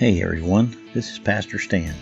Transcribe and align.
Hey 0.00 0.22
everyone, 0.22 0.74
this 0.94 1.12
is 1.12 1.18
Pastor 1.18 1.58
Stan. 1.58 1.94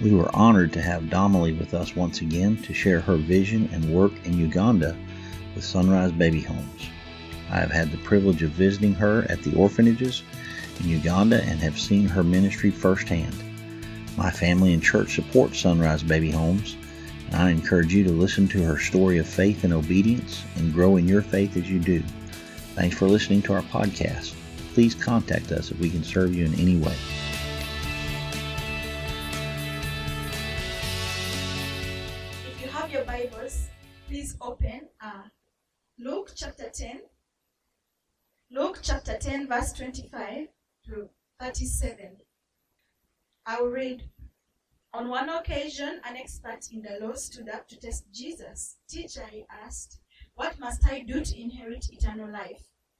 We 0.00 0.14
were 0.14 0.34
honored 0.34 0.72
to 0.72 0.80
have 0.80 1.10
Damali 1.10 1.58
with 1.58 1.74
us 1.74 1.94
once 1.94 2.22
again 2.22 2.56
to 2.62 2.72
share 2.72 3.00
her 3.00 3.16
vision 3.16 3.68
and 3.70 3.94
work 3.94 4.12
in 4.24 4.38
Uganda 4.38 4.96
with 5.54 5.62
Sunrise 5.62 6.12
Baby 6.12 6.40
Homes. 6.40 6.88
I 7.50 7.56
have 7.56 7.70
had 7.70 7.92
the 7.92 7.98
privilege 7.98 8.42
of 8.42 8.52
visiting 8.52 8.94
her 8.94 9.26
at 9.28 9.42
the 9.42 9.54
orphanages 9.56 10.22
in 10.80 10.88
Uganda 10.88 11.42
and 11.42 11.60
have 11.60 11.78
seen 11.78 12.08
her 12.08 12.24
ministry 12.24 12.70
firsthand. 12.70 13.36
My 14.16 14.30
family 14.30 14.72
and 14.72 14.82
church 14.82 15.16
support 15.16 15.54
Sunrise 15.54 16.02
Baby 16.02 16.30
Homes, 16.30 16.78
and 17.26 17.36
I 17.36 17.50
encourage 17.50 17.92
you 17.92 18.04
to 18.04 18.10
listen 18.10 18.48
to 18.48 18.62
her 18.62 18.78
story 18.78 19.18
of 19.18 19.26
faith 19.26 19.64
and 19.64 19.74
obedience 19.74 20.44
and 20.56 20.72
grow 20.72 20.96
in 20.96 21.06
your 21.06 21.20
faith 21.20 21.58
as 21.58 21.68
you 21.68 21.78
do. 21.78 22.02
Thanks 22.74 22.96
for 22.96 23.06
listening 23.06 23.42
to 23.42 23.52
our 23.52 23.60
podcast. 23.64 24.34
Please 24.76 24.94
contact 24.94 25.52
us 25.52 25.70
if 25.70 25.80
we 25.80 25.88
can 25.88 26.04
serve 26.04 26.34
you 26.34 26.44
in 26.44 26.52
any 26.60 26.76
way. 26.76 26.92
If 32.46 32.60
you 32.60 32.68
have 32.68 32.90
your 32.90 33.04
Bibles, 33.04 33.70
please 34.06 34.36
open 34.38 34.82
uh, 35.00 35.22
Luke 35.98 36.32
chapter 36.36 36.68
10. 36.68 37.00
Luke 38.50 38.80
chapter 38.82 39.16
10, 39.16 39.48
verse 39.48 39.72
25 39.72 40.48
to 40.84 41.08
37. 41.40 42.18
I 43.46 43.62
will 43.62 43.70
read. 43.70 44.02
On 44.92 45.08
one 45.08 45.30
occasion, 45.30 46.02
an 46.04 46.18
expert 46.18 46.68
in 46.70 46.82
the 46.82 46.98
law 47.00 47.14
stood 47.14 47.48
up 47.48 47.66
to 47.68 47.80
test 47.80 48.12
Jesus. 48.12 48.76
Teacher, 48.90 49.24
he 49.30 49.46
asked, 49.50 50.00
What 50.34 50.58
must 50.58 50.86
I 50.86 51.00
do 51.00 51.24
to 51.24 51.40
inherit 51.40 51.88
eternal 51.90 52.30
life? 52.30 52.75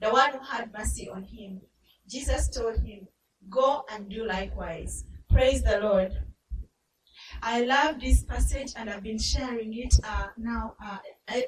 The 0.00 0.10
one 0.10 0.32
who 0.32 0.44
had 0.44 0.72
mercy 0.72 1.08
on 1.08 1.24
him. 1.24 1.60
Jesus 2.08 2.48
told 2.48 2.80
him, 2.80 3.06
Go 3.48 3.84
and 3.90 4.08
do 4.08 4.26
likewise. 4.26 5.04
Praise 5.28 5.62
the 5.62 5.78
Lord. 5.80 6.12
I 7.42 7.62
love 7.62 8.00
this 8.00 8.22
passage 8.24 8.72
and 8.76 8.90
I've 8.90 9.02
been 9.02 9.18
sharing 9.18 9.72
it 9.78 9.94
uh, 10.04 10.28
now. 10.36 10.74
Uh, 10.84 10.98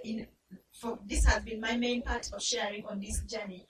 in, 0.04 0.26
for, 0.72 0.98
this 1.06 1.24
has 1.24 1.42
been 1.42 1.60
my 1.60 1.76
main 1.76 2.02
part 2.02 2.30
of 2.32 2.42
sharing 2.42 2.84
on 2.86 3.00
this 3.00 3.20
journey. 3.22 3.66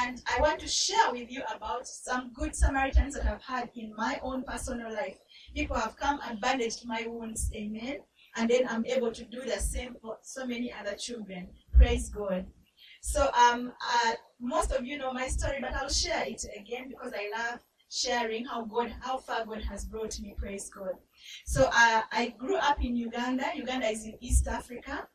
And 0.00 0.22
I 0.32 0.40
want 0.40 0.60
to 0.60 0.68
share 0.68 1.10
with 1.10 1.30
you 1.30 1.42
about 1.54 1.86
some 1.86 2.32
good 2.32 2.54
Samaritans 2.54 3.14
that 3.14 3.26
I've 3.26 3.42
had 3.42 3.70
in 3.74 3.92
my 3.96 4.20
own 4.22 4.44
personal 4.44 4.92
life. 4.92 5.18
People 5.54 5.76
have 5.76 5.96
come 5.96 6.20
and 6.28 6.40
bandaged 6.40 6.86
my 6.86 7.06
wounds, 7.08 7.50
amen. 7.54 7.98
And 8.36 8.48
then 8.48 8.66
I'm 8.68 8.86
able 8.86 9.12
to 9.12 9.24
do 9.24 9.42
the 9.42 9.58
same 9.58 9.96
for 10.00 10.18
so 10.22 10.46
many 10.46 10.72
other 10.72 10.94
children. 10.94 11.48
Praise 11.76 12.08
God. 12.08 12.46
So 13.02 13.28
um, 13.32 13.72
uh, 13.94 14.12
most 14.40 14.70
of 14.70 14.86
you 14.86 14.96
know 14.96 15.12
my 15.12 15.26
story, 15.26 15.58
but 15.60 15.74
I'll 15.74 15.88
share 15.88 16.24
it 16.24 16.44
again 16.56 16.88
because 16.88 17.12
I 17.12 17.30
love 17.36 17.58
sharing 17.90 18.44
how 18.46 18.64
God, 18.64 18.94
how 19.00 19.18
far 19.18 19.44
God 19.44 19.62
has 19.64 19.84
brought 19.84 20.18
me. 20.20 20.34
Praise 20.38 20.70
God. 20.70 20.94
So 21.44 21.64
uh, 21.64 22.02
I 22.12 22.32
grew 22.38 22.56
up 22.56 22.82
in 22.82 22.96
Uganda. 22.96 23.46
Uganda 23.56 23.88
is 23.88 24.04
in 24.04 24.16
East 24.20 24.46
Africa, 24.46 25.08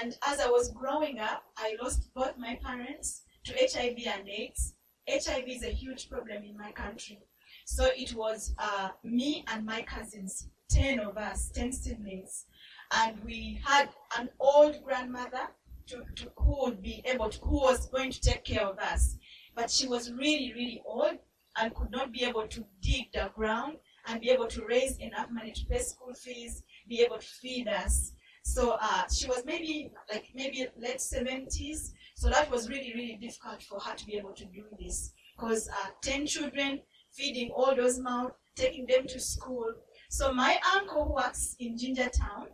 and 0.00 0.18
as 0.26 0.40
I 0.40 0.48
was 0.50 0.72
growing 0.72 1.20
up, 1.20 1.44
I 1.56 1.76
lost 1.80 2.12
both 2.14 2.36
my 2.36 2.58
parents 2.62 3.22
to 3.44 3.54
HIV 3.54 4.06
and 4.06 4.28
AIDS. 4.28 4.74
HIV 5.08 5.44
is 5.46 5.62
a 5.62 5.70
huge 5.70 6.10
problem 6.10 6.42
in 6.42 6.58
my 6.58 6.72
country. 6.72 7.20
So 7.64 7.88
it 7.96 8.12
was 8.12 8.54
uh, 8.58 8.88
me 9.04 9.44
and 9.46 9.64
my 9.64 9.82
cousins, 9.82 10.48
10 10.68 10.98
of 10.98 11.16
us, 11.16 11.48
10 11.54 11.72
siblings. 11.72 12.46
And 12.92 13.16
we 13.24 13.60
had 13.64 13.88
an 14.18 14.30
old 14.40 14.84
grandmother 14.84 15.48
to, 15.90 16.04
to, 16.16 16.30
who 16.36 16.64
would 16.64 16.82
be 16.82 17.02
able 17.04 17.28
to, 17.28 17.40
who 17.40 17.60
was 17.60 17.86
going 17.86 18.10
to 18.10 18.20
take 18.20 18.44
care 18.44 18.64
of 18.66 18.78
us. 18.78 19.16
But 19.54 19.70
she 19.70 19.86
was 19.88 20.12
really, 20.12 20.52
really 20.54 20.82
old 20.86 21.18
and 21.56 21.74
could 21.74 21.90
not 21.90 22.12
be 22.12 22.24
able 22.24 22.46
to 22.46 22.64
dig 22.80 23.12
the 23.12 23.30
ground 23.34 23.76
and 24.06 24.20
be 24.20 24.30
able 24.30 24.46
to 24.46 24.64
raise 24.66 24.96
enough 24.98 25.30
money 25.30 25.52
to 25.52 25.66
pay 25.66 25.78
school 25.78 26.14
fees, 26.14 26.62
be 26.88 27.00
able 27.02 27.18
to 27.18 27.26
feed 27.26 27.68
us. 27.68 28.12
So 28.42 28.78
uh, 28.80 29.02
she 29.12 29.26
was 29.26 29.44
maybe 29.44 29.92
like 30.10 30.26
maybe 30.34 30.66
late 30.78 30.98
70s. 30.98 31.92
So 32.14 32.30
that 32.30 32.50
was 32.50 32.68
really, 32.68 32.92
really 32.94 33.18
difficult 33.20 33.62
for 33.62 33.80
her 33.80 33.94
to 33.94 34.06
be 34.06 34.16
able 34.16 34.32
to 34.32 34.44
do 34.46 34.64
this. 34.78 35.12
Because 35.36 35.68
uh, 35.68 35.90
10 36.02 36.26
children, 36.26 36.80
feeding 37.12 37.50
all 37.50 37.74
those 37.74 37.98
mouths, 37.98 38.34
taking 38.54 38.86
them 38.86 39.06
to 39.08 39.18
school. 39.18 39.72
So 40.08 40.32
my 40.32 40.58
uncle 40.74 41.12
works 41.14 41.56
in 41.58 41.76
Jinja 41.76 42.10
Town, 42.10 42.48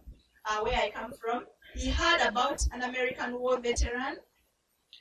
uh, 0.49 0.61
where 0.61 0.77
I 0.77 0.91
come 0.91 1.13
from, 1.13 1.45
he 1.77 1.91
heard 1.91 2.27
about 2.27 2.67
an 2.73 2.83
American 2.83 3.39
war 3.39 3.61
veteran 3.61 4.17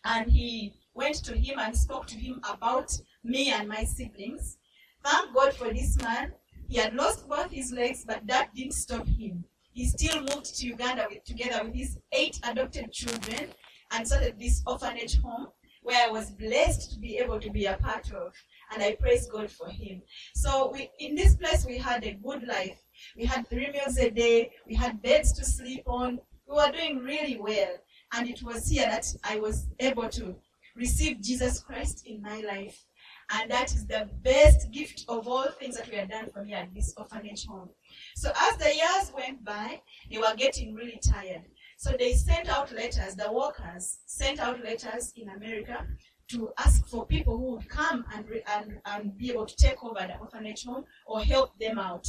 and 0.04 0.32
he 0.32 0.74
went 0.94 1.16
to 1.24 1.36
him 1.36 1.60
and 1.60 1.76
spoke 1.76 2.06
to 2.08 2.16
him 2.16 2.42
about 2.50 2.92
me 3.24 3.52
and 3.52 3.68
my 3.68 3.84
siblings. 3.84 4.58
Thank 5.04 5.34
God 5.34 5.54
for 5.54 5.74
this 5.74 5.98
man. 6.02 6.34
He 6.68 6.78
had 6.78 6.96
lost 6.96 7.28
both 7.28 7.52
his 7.52 7.72
legs, 7.72 8.04
but 8.08 8.26
that 8.28 8.54
didn't 8.56 8.74
stop 8.74 9.06
him. 9.08 9.44
He 9.72 9.86
still 9.86 10.22
moved 10.22 10.56
to 10.56 10.68
Uganda 10.68 11.08
with, 11.10 11.24
together 11.26 11.64
with 11.64 11.76
his 11.76 12.00
eight 12.12 12.40
adopted 12.44 12.92
children 12.92 13.50
and 13.92 14.08
started 14.08 14.40
this 14.40 14.64
orphanage 14.66 15.20
home 15.22 15.48
where 15.84 16.08
I 16.08 16.10
was 16.10 16.32
blessed 16.32 16.94
to 16.94 17.00
be 17.00 17.18
able 17.20 17.40
to 17.40 17.50
be 17.52 17.66
a 17.66 17.78
part 17.78 18.12
of. 18.12 18.34
And 18.74 18.82
I 18.82 18.96
praise 19.00 19.28
God 19.28 19.52
for 19.52 19.70
him. 19.70 20.02
So 20.34 20.72
we, 20.74 20.90
in 21.00 21.14
this 21.14 21.36
place, 21.36 21.66
we 21.66 21.78
had 21.78 22.04
a 22.04 22.14
good 22.14 22.48
life. 22.48 22.80
We 23.16 23.26
had 23.26 23.48
three 23.48 23.70
meals 23.72 23.98
a 23.98 24.10
day. 24.10 24.52
We 24.68 24.74
had 24.74 25.02
beds 25.04 25.32
to 25.34 25.46
sleep 25.46 25.84
on. 25.86 26.20
We 26.48 26.56
were 26.56 26.72
doing 26.72 27.00
really 27.00 27.38
well. 27.38 27.76
And 28.14 28.30
it 28.30 28.44
was 28.44 28.68
here 28.68 28.86
that 28.86 29.06
I 29.24 29.40
was 29.40 29.68
able 29.80 30.10
to 30.10 30.36
receive 30.76 31.22
Jesus 31.22 31.60
Christ 31.60 32.06
in 32.06 32.22
my 32.22 32.42
life. 32.42 32.84
And 33.32 33.50
that 33.50 33.74
is 33.74 33.88
the 33.88 34.08
best 34.22 34.72
gift 34.72 35.06
of 35.08 35.28
all 35.28 35.48
things 35.60 35.78
that 35.78 35.90
we 35.90 35.98
had 35.98 36.10
done 36.10 36.30
for 36.32 36.44
me 36.44 36.54
at 36.54 36.74
this 36.74 36.94
orphanage 36.96 37.48
home. 37.48 37.70
So 38.16 38.32
as 38.50 38.58
the 38.58 38.74
years 38.76 39.12
went 39.16 39.44
by, 39.44 39.82
they 40.12 40.20
were 40.20 40.36
getting 40.38 40.76
really 40.76 41.00
tired. 41.04 41.42
So 41.78 41.96
they 41.98 42.14
sent 42.14 42.48
out 42.50 42.72
letters, 42.72 43.16
the 43.16 43.32
workers 43.32 43.98
sent 44.06 44.40
out 44.40 44.64
letters 44.64 45.12
in 45.16 45.30
America 45.30 45.86
to 46.30 46.52
ask 46.58 46.88
for 46.88 47.06
people 47.06 47.38
who 47.38 47.56
would 47.56 47.70
come 47.70 48.06
and, 48.14 48.26
and, 48.48 48.80
and 48.86 49.18
be 49.18 49.32
able 49.32 49.46
to 49.46 49.56
take 49.56 49.84
over 49.84 50.00
the 50.00 50.18
orphanage 50.20 50.66
home 50.66 50.86
or 51.06 51.22
help 51.22 51.58
them 51.60 51.78
out. 51.78 52.08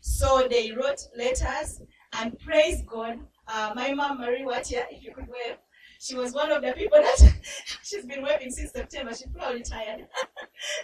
So 0.00 0.46
they 0.50 0.72
wrote 0.72 1.00
letters 1.16 1.80
and 2.12 2.38
praise 2.38 2.82
God. 2.86 3.18
Uh, 3.46 3.72
my 3.74 3.92
mom, 3.92 4.18
Marie 4.18 4.44
Watia, 4.44 4.84
if 4.90 5.02
you 5.02 5.12
could 5.12 5.28
wave, 5.28 5.56
she 6.00 6.16
was 6.16 6.32
one 6.32 6.50
of 6.50 6.62
the 6.62 6.72
people 6.72 6.98
that 6.98 7.34
she's 7.82 8.04
been 8.04 8.22
waving 8.22 8.50
since 8.50 8.72
September. 8.72 9.14
She's 9.14 9.28
probably 9.34 9.62
tired. 9.62 10.06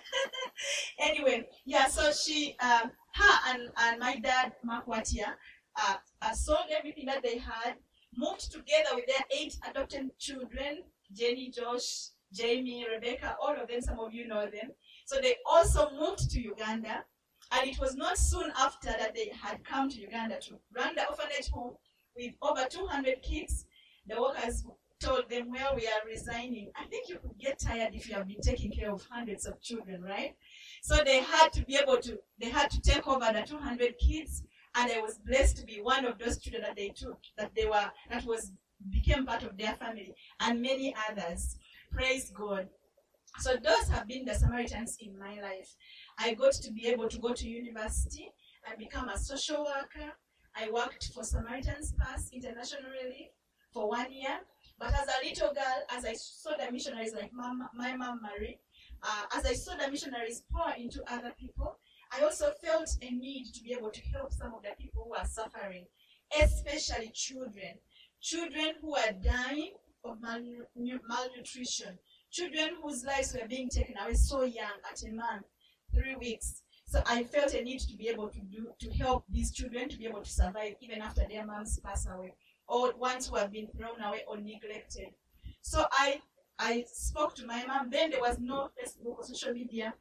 anyway, 0.98 1.48
yeah, 1.64 1.86
so 1.88 2.12
she, 2.12 2.56
um, 2.60 2.90
her 3.14 3.38
and, 3.48 3.68
and 3.76 3.98
my 3.98 4.18
dad, 4.18 4.52
Mark 4.62 4.86
Watia, 4.86 5.34
uh, 5.76 5.94
uh, 6.22 6.32
sold 6.32 6.66
everything 6.76 7.06
that 7.06 7.22
they 7.22 7.38
had, 7.38 7.74
moved 8.16 8.50
together 8.50 8.90
with 8.94 9.06
their 9.06 9.24
eight 9.38 9.56
adopted 9.68 10.10
children, 10.18 10.82
Jenny, 11.12 11.50
Josh, 11.50 12.08
Jamie, 12.32 12.86
Rebecca, 12.92 13.36
all 13.42 13.56
of 13.60 13.68
them, 13.68 13.80
some 13.80 13.98
of 13.98 14.12
you 14.14 14.26
know 14.26 14.42
them. 14.42 14.70
So 15.06 15.20
they 15.20 15.36
also 15.50 15.90
moved 15.98 16.30
to 16.30 16.40
Uganda. 16.40 17.04
And 17.52 17.68
it 17.68 17.80
was 17.80 17.96
not 17.96 18.16
soon 18.16 18.52
after 18.56 18.90
that 18.90 19.14
they 19.14 19.32
had 19.42 19.64
come 19.64 19.88
to 19.90 20.00
Uganda 20.00 20.38
to 20.40 20.58
run 20.76 20.94
the 20.94 21.08
orphanage 21.08 21.50
home 21.50 21.74
with 22.16 22.34
over 22.42 22.66
200 22.68 23.22
kids. 23.22 23.66
The 24.06 24.20
workers 24.20 24.64
told 25.00 25.28
them, 25.30 25.50
Well, 25.50 25.74
we 25.76 25.86
are 25.86 26.06
resigning. 26.06 26.70
I 26.76 26.84
think 26.84 27.08
you 27.08 27.18
could 27.18 27.38
get 27.38 27.58
tired 27.58 27.94
if 27.94 28.08
you 28.08 28.14
have 28.14 28.28
been 28.28 28.40
taking 28.40 28.70
care 28.70 28.90
of 28.92 29.06
hundreds 29.10 29.46
of 29.46 29.60
children, 29.60 30.02
right? 30.02 30.34
So 30.82 31.02
they 31.04 31.20
had 31.20 31.52
to 31.54 31.64
be 31.64 31.76
able 31.76 31.98
to, 31.98 32.18
they 32.38 32.50
had 32.50 32.70
to 32.70 32.80
take 32.80 33.06
over 33.08 33.30
the 33.32 33.42
200 33.42 33.94
kids. 33.98 34.42
And 34.76 34.90
I 34.92 35.00
was 35.00 35.18
blessed 35.26 35.56
to 35.58 35.64
be 35.64 35.80
one 35.82 36.04
of 36.04 36.18
those 36.18 36.38
children 36.38 36.62
that 36.62 36.76
they 36.76 36.90
took, 36.90 37.18
that 37.36 37.52
they 37.56 37.66
were, 37.66 37.90
that 38.10 38.24
was, 38.24 38.52
became 38.90 39.26
part 39.26 39.42
of 39.42 39.58
their 39.58 39.74
family, 39.74 40.14
and 40.38 40.62
many 40.62 40.94
others. 41.10 41.56
Praise 41.90 42.30
God. 42.30 42.68
So 43.38 43.56
those 43.56 43.88
have 43.88 44.06
been 44.06 44.24
the 44.24 44.34
Samaritans 44.34 44.98
in 45.00 45.18
my 45.18 45.40
life. 45.40 45.74
I 46.18 46.34
got 46.34 46.52
to 46.52 46.72
be 46.72 46.86
able 46.86 47.08
to 47.08 47.18
go 47.18 47.32
to 47.32 47.48
university 47.48 48.30
and 48.68 48.78
become 48.78 49.08
a 49.08 49.18
social 49.18 49.64
worker. 49.64 50.12
I 50.56 50.70
worked 50.70 51.12
for 51.14 51.23
Samaritan's 51.23 51.93
Purse 51.93 52.31
International 52.32 52.91
Relief 53.02 53.29
for 53.73 53.88
one 53.88 54.12
year. 54.12 54.41
But 54.79 54.94
as 54.94 55.08
a 55.08 55.25
little 55.29 55.52
girl, 55.52 55.85
as 55.91 56.05
I 56.05 56.14
saw 56.14 56.56
the 56.56 56.73
missionaries 56.73 57.14
like 57.14 57.32
mom, 57.35 57.69
my 57.75 57.94
mom 57.97 58.20
Marie, 58.23 58.58
uh, 59.02 59.25
as 59.37 59.44
I 59.44 59.52
saw 59.52 59.76
the 59.76 59.91
missionaries 59.91 60.43
pour 60.50 60.73
into 60.75 61.02
other 61.12 61.32
people, 61.38 61.79
I 62.12 62.23
also 62.25 62.52
felt 62.62 62.88
a 63.02 63.11
need 63.11 63.52
to 63.55 63.62
be 63.62 63.73
able 63.73 63.91
to 63.91 64.00
help 64.12 64.32
some 64.32 64.55
of 64.55 64.62
the 64.62 64.70
people 64.79 65.05
who 65.06 65.14
are 65.14 65.26
suffering, 65.26 65.87
especially 66.43 67.11
children. 67.14 67.79
Children 68.23 68.75
who 68.81 68.97
are 68.97 69.12
dying 69.12 69.73
of 70.05 70.19
malnutrition. 70.20 71.99
Children 72.32 72.76
whose 72.82 73.05
lives 73.05 73.35
were 73.35 73.49
being 73.49 73.69
taken 73.69 73.97
away 73.99 74.14
so 74.14 74.43
young 74.43 74.81
at 74.91 75.02
a 75.02 75.12
month, 75.12 75.47
three 75.94 76.17
weeks. 76.17 76.62
So 76.90 77.00
I 77.06 77.22
felt 77.22 77.54
a 77.54 77.62
need 77.62 77.78
to 77.82 77.96
be 77.96 78.08
able 78.08 78.28
to 78.31 78.40
do 78.40 78.72
to 78.81 78.90
help 78.94 79.25
these 79.31 79.52
children 79.52 79.88
to 79.88 79.96
be 79.96 80.06
able 80.06 80.22
to 80.22 80.28
survive 80.28 80.75
even 80.81 81.00
after 81.00 81.25
their 81.31 81.46
moms 81.46 81.78
pass 81.78 82.04
away, 82.08 82.34
or 82.66 82.92
ones 82.96 83.28
who 83.28 83.37
have 83.37 83.52
been 83.52 83.69
thrown 83.69 84.00
away 84.02 84.22
or 84.26 84.38
neglected. 84.38 85.10
So 85.62 85.87
I 85.92 86.20
I 86.58 86.84
spoke 86.92 87.37
to 87.37 87.46
my 87.46 87.64
mom. 87.64 87.90
Then 87.90 88.10
there 88.10 88.20
was 88.20 88.40
no 88.40 88.70
Facebook 88.76 89.19
or 89.19 89.25
social 89.25 89.52
media. 89.52 89.94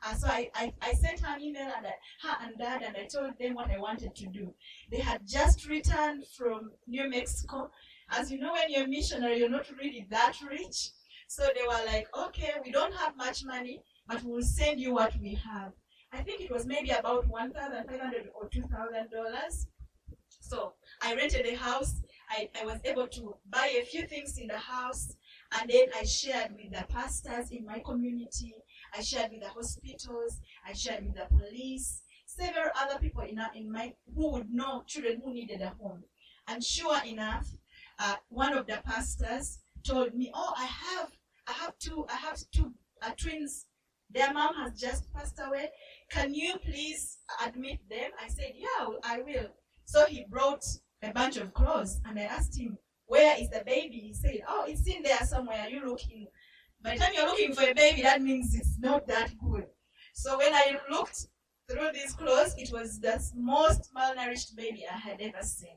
Uh, 0.00 0.14
so 0.14 0.28
I, 0.28 0.48
I, 0.54 0.72
I, 0.80 0.92
sent 0.92 1.18
her 1.18 1.34
an 1.34 1.42
email 1.42 1.72
and 1.76 1.84
I, 1.84 1.94
her 2.22 2.36
and 2.44 2.56
dad 2.56 2.82
and 2.82 2.96
I 2.96 3.06
told 3.06 3.36
them 3.36 3.54
what 3.54 3.68
I 3.68 3.78
wanted 3.78 4.14
to 4.14 4.26
do. 4.28 4.54
They 4.92 5.00
had 5.00 5.26
just 5.26 5.68
returned 5.68 6.24
from 6.36 6.70
New 6.86 7.10
Mexico. 7.10 7.72
As 8.10 8.30
you 8.30 8.38
know, 8.38 8.52
when 8.52 8.70
you're 8.70 8.84
a 8.84 8.88
missionary, 8.88 9.38
you're 9.38 9.48
not 9.48 9.66
really 9.76 10.06
that 10.10 10.34
rich. 10.48 10.90
So 11.26 11.42
they 11.52 11.66
were 11.66 11.84
like, 11.92 12.06
okay, 12.16 12.52
we 12.64 12.70
don't 12.70 12.94
have 12.94 13.16
much 13.16 13.44
money, 13.44 13.82
but 14.06 14.22
we'll 14.22 14.42
send 14.42 14.78
you 14.78 14.94
what 14.94 15.18
we 15.20 15.34
have. 15.34 15.72
I 16.12 16.22
think 16.22 16.40
it 16.40 16.50
was 16.50 16.66
maybe 16.66 16.90
about 16.90 17.26
one 17.28 17.52
thousand 17.52 17.86
five 17.88 18.00
hundred 18.00 18.28
or 18.34 18.48
two 18.48 18.62
thousand 18.62 19.10
dollars. 19.10 19.66
So 20.40 20.74
I 21.02 21.14
rented 21.14 21.46
a 21.46 21.54
house. 21.56 22.00
I, 22.30 22.48
I 22.60 22.64
was 22.64 22.78
able 22.84 23.06
to 23.08 23.36
buy 23.48 23.72
a 23.80 23.84
few 23.84 24.06
things 24.06 24.38
in 24.38 24.48
the 24.48 24.58
house, 24.58 25.14
and 25.58 25.70
then 25.70 25.88
I 25.96 26.04
shared 26.04 26.52
with 26.56 26.72
the 26.72 26.86
pastors 26.92 27.50
in 27.50 27.64
my 27.64 27.80
community. 27.80 28.54
I 28.94 29.02
shared 29.02 29.30
with 29.32 29.42
the 29.42 29.48
hospitals. 29.48 30.40
I 30.66 30.72
shared 30.72 31.04
with 31.06 31.16
the 31.16 31.26
police. 31.26 32.02
Several 32.26 32.70
other 32.80 32.98
people 32.98 33.22
in, 33.22 33.40
in 33.54 33.70
my 33.70 33.94
who 34.14 34.32
would 34.32 34.50
know 34.50 34.84
children 34.86 35.20
who 35.24 35.32
needed 35.32 35.60
a 35.62 35.70
home. 35.80 36.04
And 36.46 36.62
sure 36.64 37.02
enough, 37.04 37.46
uh, 37.98 38.16
one 38.28 38.52
of 38.56 38.66
the 38.66 38.78
pastors 38.84 39.58
told 39.86 40.14
me, 40.14 40.30
"Oh, 40.34 40.54
I 40.56 40.64
have, 40.64 41.10
I 41.46 41.52
have 41.52 41.78
two, 41.78 42.06
I 42.08 42.16
have 42.16 42.38
two 42.54 42.72
uh, 43.02 43.10
twins. 43.16 43.66
Their 44.10 44.32
mom 44.32 44.54
has 44.54 44.80
just 44.80 45.12
passed 45.12 45.38
away. 45.38 45.70
Can 46.10 46.34
you 46.34 46.58
please 46.58 47.18
admit 47.44 47.80
them?" 47.88 48.10
I 48.20 48.28
said, 48.28 48.52
"Yeah, 48.54 48.88
I 49.02 49.20
will." 49.22 49.50
So 49.84 50.06
he 50.06 50.24
brought 50.24 50.64
a 51.02 51.12
bunch 51.12 51.36
of 51.36 51.54
clothes, 51.54 52.00
and 52.04 52.18
I 52.18 52.24
asked 52.24 52.58
him, 52.58 52.78
"Where 53.06 53.36
is 53.38 53.50
the 53.50 53.62
baby?" 53.64 53.98
He 53.98 54.14
said, 54.14 54.40
"Oh, 54.48 54.64
it's 54.66 54.86
in 54.86 55.02
there 55.02 55.24
somewhere. 55.26 55.60
Are 55.60 55.70
you 55.70 55.84
looking?" 55.84 56.28
By 56.80 56.94
the 56.94 57.00
time 57.00 57.12
you're 57.14 57.26
looking 57.26 57.54
for 57.54 57.64
a 57.64 57.74
baby, 57.74 58.02
that 58.02 58.22
means 58.22 58.54
it's 58.54 58.78
not 58.78 59.06
that 59.08 59.36
good. 59.38 59.66
So 60.14 60.38
when 60.38 60.54
I 60.54 60.78
looked 60.90 61.26
through 61.68 61.92
these 61.92 62.12
clothes, 62.12 62.54
it 62.56 62.72
was 62.72 63.00
the 63.00 63.22
most 63.34 63.92
malnourished 63.94 64.54
baby 64.56 64.86
I 64.90 64.96
had 64.96 65.20
ever 65.20 65.42
seen. 65.42 65.76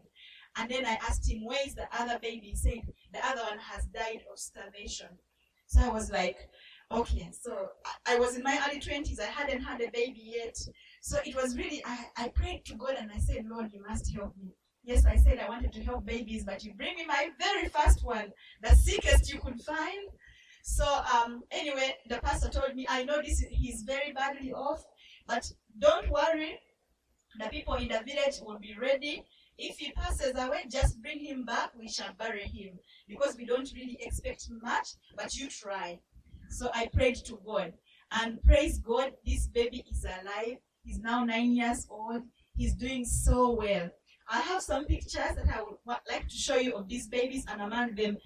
And 0.55 0.69
then 0.69 0.85
I 0.85 0.93
asked 1.07 1.29
him, 1.29 1.45
Where 1.45 1.65
is 1.65 1.75
the 1.75 1.87
other 1.91 2.19
baby? 2.19 2.47
He 2.47 2.55
said, 2.55 2.81
The 3.13 3.25
other 3.25 3.41
one 3.41 3.59
has 3.59 3.85
died 3.87 4.23
of 4.31 4.37
starvation. 4.39 5.19
So 5.67 5.81
I 5.81 5.89
was 5.89 6.11
like, 6.11 6.37
Okay. 6.91 7.29
So 7.31 7.69
I 8.05 8.17
was 8.17 8.35
in 8.35 8.43
my 8.43 8.59
early 8.67 8.79
20s. 8.79 9.19
I 9.19 9.25
hadn't 9.25 9.61
had 9.61 9.81
a 9.81 9.89
baby 9.91 10.33
yet. 10.37 10.57
So 11.01 11.17
it 11.25 11.35
was 11.35 11.57
really, 11.57 11.81
I, 11.85 12.05
I 12.17 12.27
prayed 12.29 12.65
to 12.65 12.75
God 12.75 12.95
and 12.99 13.09
I 13.11 13.17
said, 13.17 13.45
Lord, 13.49 13.71
you 13.71 13.83
must 13.87 14.13
help 14.13 14.35
me. 14.37 14.51
Yes, 14.83 15.05
I 15.05 15.15
said 15.15 15.39
I 15.39 15.47
wanted 15.47 15.71
to 15.73 15.83
help 15.83 16.05
babies, 16.05 16.43
but 16.43 16.63
you 16.63 16.73
bring 16.73 16.95
me 16.95 17.05
my 17.05 17.29
very 17.39 17.69
first 17.69 18.03
one, 18.03 18.31
the 18.63 18.75
sickest 18.75 19.31
you 19.31 19.39
could 19.39 19.61
find. 19.61 20.09
So 20.63 20.85
um, 21.13 21.43
anyway, 21.51 21.95
the 22.09 22.17
pastor 22.17 22.49
told 22.49 22.75
me, 22.75 22.87
I 22.89 23.03
know 23.03 23.21
this 23.21 23.43
he's 23.49 23.83
very 23.83 24.11
badly 24.11 24.53
off, 24.53 24.83
but 25.27 25.49
don't 25.77 26.09
worry. 26.09 26.59
The 27.39 27.47
people 27.49 27.75
in 27.75 27.87
the 27.87 28.01
village 28.05 28.41
will 28.41 28.59
be 28.59 28.75
ready 28.79 29.23
if 29.57 29.77
he 29.77 29.91
passes 29.91 30.33
away, 30.35 30.65
just 30.69 31.01
bring 31.01 31.23
him 31.23 31.45
back. 31.45 31.71
We 31.77 31.87
shall 31.87 32.13
bury 32.17 32.43
him. 32.43 32.79
Because 33.07 33.35
we 33.37 33.45
don't 33.45 33.71
really 33.75 33.97
expect 34.01 34.47
much, 34.61 34.89
but 35.15 35.35
you 35.35 35.49
try. 35.49 35.99
So 36.51 36.69
I 36.73 36.87
prayed 36.93 37.15
to 37.25 37.39
God. 37.45 37.73
And 38.11 38.43
praise 38.43 38.79
God, 38.79 39.13
this 39.25 39.47
baby 39.47 39.83
is 39.89 40.05
alive. 40.05 40.57
He's 40.83 40.99
now 40.99 41.23
nine 41.23 41.53
years 41.53 41.87
old. 41.89 42.23
He's 42.55 42.75
doing 42.75 43.05
so 43.05 43.51
well. 43.51 43.89
I 44.29 44.39
have 44.41 44.61
some 44.61 44.85
pictures 44.85 45.35
that 45.35 45.45
I 45.53 45.61
would 45.61 45.77
like 45.85 46.27
to 46.27 46.35
show 46.35 46.55
you 46.55 46.75
of 46.75 46.87
these 46.87 47.07
babies, 47.07 47.45
and 47.49 47.61
among 47.61 47.95
them, 47.95 48.17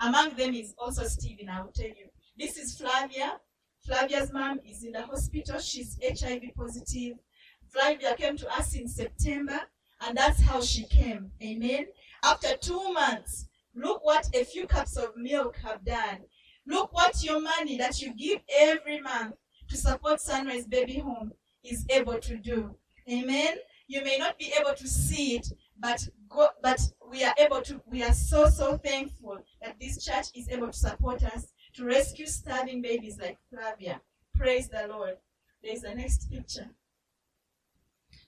among 0.00 0.34
them 0.36 0.54
is 0.54 0.74
also 0.78 1.04
Stephen. 1.04 1.48
I 1.48 1.62
will 1.62 1.72
tell 1.72 1.86
you. 1.86 2.08
This 2.36 2.56
is 2.56 2.76
Flavia. 2.76 3.38
Flavia's 3.86 4.32
mom 4.32 4.60
is 4.68 4.84
in 4.84 4.92
the 4.92 5.02
hospital. 5.02 5.58
She's 5.60 5.98
HIV 6.02 6.42
positive. 6.56 7.16
Flavia 7.68 8.14
came 8.16 8.36
to 8.38 8.48
us 8.56 8.74
in 8.74 8.88
September. 8.88 9.60
And 10.06 10.16
that's 10.16 10.40
how 10.42 10.60
she 10.60 10.84
came. 10.86 11.30
Amen. 11.42 11.86
After 12.22 12.56
two 12.56 12.92
months, 12.92 13.46
look 13.74 14.04
what 14.04 14.28
a 14.34 14.44
few 14.44 14.66
cups 14.66 14.96
of 14.96 15.16
milk 15.16 15.56
have 15.62 15.84
done. 15.84 16.18
Look 16.66 16.92
what 16.92 17.22
your 17.22 17.40
money 17.40 17.76
that 17.78 18.00
you 18.00 18.14
give 18.14 18.40
every 18.58 19.00
month 19.00 19.34
to 19.68 19.76
support 19.76 20.20
Sunrise 20.20 20.66
Baby 20.66 20.98
Home 20.98 21.32
is 21.62 21.84
able 21.90 22.18
to 22.20 22.36
do. 22.36 22.74
Amen. 23.10 23.56
You 23.86 24.02
may 24.02 24.16
not 24.16 24.38
be 24.38 24.52
able 24.58 24.74
to 24.74 24.88
see 24.88 25.36
it, 25.36 25.46
but 25.78 26.06
go, 26.28 26.48
but 26.62 26.80
we 27.10 27.22
are 27.22 27.34
able 27.38 27.60
to. 27.62 27.80
We 27.86 28.02
are 28.02 28.14
so 28.14 28.48
so 28.48 28.78
thankful 28.78 29.38
that 29.60 29.76
this 29.78 30.02
church 30.02 30.26
is 30.34 30.48
able 30.48 30.68
to 30.68 30.78
support 30.78 31.22
us 31.22 31.52
to 31.74 31.84
rescue 31.84 32.26
starving 32.26 32.80
babies 32.80 33.18
like 33.20 33.38
Flavia. 33.50 34.00
Praise 34.34 34.68
the 34.68 34.86
Lord. 34.88 35.16
There's 35.62 35.82
the 35.82 35.94
next 35.94 36.30
picture. 36.30 36.70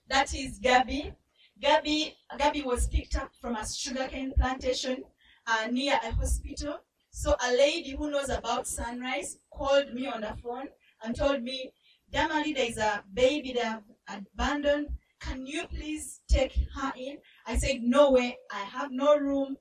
That 0.09 0.35
is 0.35 0.59
Gabby. 0.59 1.15
Gabby, 1.59 2.15
Gabby 2.39 2.63
was 2.63 2.87
picked 2.89 3.17
up 3.17 3.31
from 3.41 3.57
a 3.57 3.67
sugarcane 3.67 4.33
plantation 4.37 5.05
uh, 5.47 5.69
near 5.71 5.99
a 6.03 6.11
hospital. 6.13 6.81
So 7.19 7.35
a 7.43 7.51
lady 7.55 7.93
who 7.93 8.11
knows 8.11 8.29
about 8.29 8.67
Sunrise 8.67 9.39
called 9.51 9.95
me 9.95 10.07
on 10.07 10.21
the 10.21 10.37
phone 10.43 10.69
and 11.03 11.17
told 11.17 11.43
me, 11.43 11.73
Damali, 12.13 12.55
there 12.55 12.67
is 12.67 12.77
a 12.77 13.03
baby 13.15 13.55
they 13.55 13.61
have 13.61 13.85
abandoned. 14.07 14.89
Can 15.19 15.47
you 15.47 15.67
please 15.67 16.21
take 16.29 16.55
her 16.75 16.93
in? 16.95 17.17
I 17.47 17.57
said, 17.57 17.81
No 17.81 18.11
way. 18.11 18.37
I 18.53 18.65
have 18.65 18.91
no 18.93 19.17
room. 19.17 19.57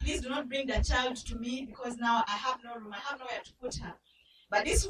Please 0.00 0.22
do 0.22 0.30
not 0.30 0.48
bring 0.48 0.66
the 0.66 0.82
child 0.82 1.16
to 1.16 1.36
me 1.36 1.66
because 1.66 1.98
now 1.98 2.24
I 2.26 2.32
have 2.32 2.60
no 2.64 2.76
room. 2.76 2.94
I 2.94 3.10
have 3.10 3.18
nowhere 3.18 3.42
to 3.44 3.52
put 3.60 3.74
her. 3.76 3.92
But 4.50 4.64
this 4.64 4.88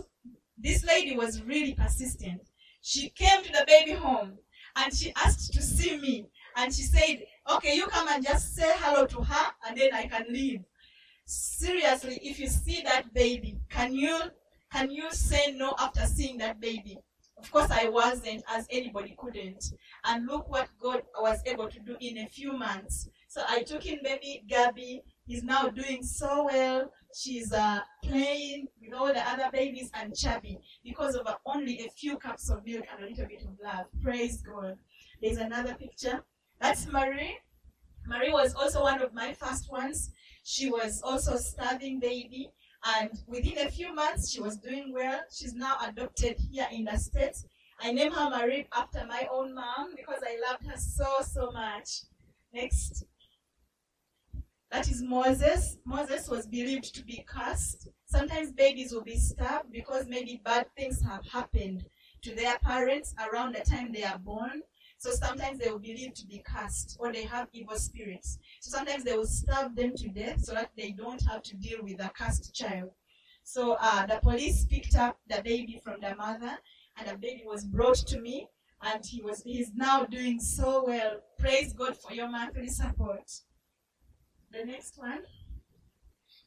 this 0.57 0.85
lady 0.85 1.17
was 1.17 1.43
really 1.43 1.75
persistent. 1.75 2.43
She 2.83 3.11
came 3.11 3.43
to 3.43 3.51
the 3.51 3.65
baby 3.67 3.93
home 3.95 4.39
and 4.77 4.95
she 4.95 5.13
asked 5.17 5.53
to 5.53 5.61
see 5.61 5.99
me. 5.99 6.27
And 6.57 6.73
she 6.73 6.83
said, 6.83 7.25
Okay, 7.51 7.75
you 7.75 7.89
come 7.89 8.07
and 8.09 8.25
just 8.25 8.55
say 8.55 8.73
hello 8.77 9.07
to 9.07 9.23
her, 9.23 9.47
and 9.67 9.77
then 9.77 9.93
I 9.93 10.07
can 10.07 10.27
leave. 10.29 10.61
Seriously, 11.27 12.21
if 12.23 12.39
you 12.39 12.49
see 12.49 12.83
that 12.83 13.13
baby, 13.15 13.59
can 13.71 13.95
you 13.95 14.21
can 14.71 14.91
you 14.91 15.11
say 15.13 15.53
no 15.53 15.75
after 15.79 16.05
seeing 16.07 16.39
that 16.39 16.61
baby? 16.61 16.99
Of 17.37 17.51
course, 17.51 17.71
I 17.71 17.89
wasn't, 17.89 18.43
as 18.49 18.67
anybody 18.71 19.15
couldn't. 19.19 19.65
And 20.05 20.27
look 20.27 20.49
what 20.49 20.69
God 20.81 21.03
was 21.21 21.41
able 21.47 21.69
to 21.69 21.79
do 21.81 21.97
in 22.01 22.19
a 22.19 22.27
few 22.27 22.53
months. 22.53 23.09
So 23.29 23.43
I 23.49 23.63
took 23.63 23.87
in 23.87 24.01
baby 24.03 24.43
Gabby. 24.49 25.03
He's 25.27 25.43
now 25.43 25.69
doing 25.69 26.03
so 26.03 26.45
well. 26.45 26.93
She's 27.15 27.53
uh, 27.53 27.81
playing 28.03 28.69
with 28.81 28.95
all 28.95 29.09
the 29.09 29.29
other 29.29 29.49
babies 29.53 29.91
and 29.95 30.17
chubby 30.17 30.59
because 30.85 31.15
of 31.15 31.27
her 31.27 31.37
only 31.47 31.81
a 31.81 31.91
few 31.91 32.17
cups 32.17 32.51
of 32.51 32.65
milk 32.65 32.85
and 32.93 33.05
a 33.05 33.09
little 33.09 33.27
bit 33.27 33.43
of 33.43 33.59
love. 33.63 33.87
Praise 34.03 34.43
God. 34.43 34.77
There's 35.21 35.39
another 35.39 35.75
picture. 35.75 36.25
That's 36.61 36.87
Marie. 36.87 37.39
Marie 38.07 38.33
was 38.33 38.55
also 38.55 38.83
one 38.83 39.01
of 39.01 39.15
my 39.15 39.33
first 39.33 39.71
ones. 39.71 40.11
She 40.45 40.71
was 40.71 41.01
also 41.03 41.37
starving 41.37 41.99
baby. 41.99 42.51
And 42.85 43.11
within 43.27 43.67
a 43.67 43.71
few 43.71 43.95
months, 43.95 44.31
she 44.31 44.41
was 44.43 44.59
doing 44.59 44.93
well. 44.93 45.21
She's 45.35 45.55
now 45.55 45.79
adopted 45.83 46.37
here 46.51 46.69
in 46.71 46.85
the 46.85 46.99
States. 46.99 47.47
I 47.81 47.93
named 47.93 48.15
her 48.15 48.29
Marie 48.31 48.69
after 48.73 49.05
my 49.07 49.27
own 49.33 49.55
mom 49.55 49.95
because 49.97 50.23
I 50.23 50.39
loved 50.47 50.67
her 50.67 50.77
so, 50.77 51.07
so 51.23 51.51
much. 51.51 52.03
Next. 52.53 53.05
That 54.71 54.89
is 54.89 55.03
Moses. 55.03 55.79
Moses 55.87 56.29
was 56.29 56.47
believed 56.47 56.95
to 56.95 57.05
be 57.05 57.25
cursed. 57.27 57.89
Sometimes 58.05 58.53
babies 58.53 58.93
will 58.93 59.03
be 59.03 59.17
starved 59.17 59.73
because 59.73 60.07
maybe 60.07 60.43
bad 60.45 60.67
things 60.77 61.01
have 61.03 61.25
happened 61.27 61.87
to 62.23 62.35
their 62.35 62.59
parents 62.59 63.15
around 63.27 63.55
the 63.55 63.61
time 63.61 63.93
they 63.93 64.05
are 64.05 64.19
born. 64.19 64.63
So 65.05 65.11
sometimes 65.11 65.59
they 65.59 65.71
will 65.71 65.79
believe 65.79 66.15
to 66.15 66.27
be 66.27 66.43
cursed 66.43 66.97
or 66.99 67.13
they 67.13 67.25
have 67.25 67.49
evil 67.53 67.77
spirits. 67.77 68.39
So 68.63 68.71
sometimes 68.71 69.05
they 69.05 69.15
will 69.15 69.27
stab 69.27 69.77
them 69.77 69.93
to 69.97 70.09
death 70.09 70.43
so 70.43 70.55
that 70.55 70.71
they 70.79 70.93
don't 70.93 71.21
have 71.27 71.43
to 71.43 71.57
deal 71.57 71.81
with 71.83 72.03
a 72.03 72.09
cursed 72.09 72.55
child. 72.55 72.89
So 73.43 73.77
uh, 73.79 74.07
the 74.07 74.19
police 74.23 74.65
picked 74.65 74.97
up 74.97 75.19
the 75.29 75.43
baby 75.43 75.79
from 75.85 76.01
the 76.01 76.17
mother 76.17 76.57
and 76.97 77.07
the 77.07 77.19
baby 77.19 77.43
was 77.45 77.67
brought 77.67 77.99
to 77.99 78.19
me 78.19 78.49
and 78.81 79.05
he 79.05 79.21
was 79.21 79.43
he's 79.43 79.75
now 79.75 80.07
doing 80.07 80.41
so 80.41 80.87
well. 80.87 81.21
Praise 81.39 81.75
God 81.75 81.99
for 81.99 82.15
your 82.15 82.31
monthly 82.31 82.69
support. 82.69 83.31
The 84.53 84.65
next 84.65 84.97
one. 84.97 85.21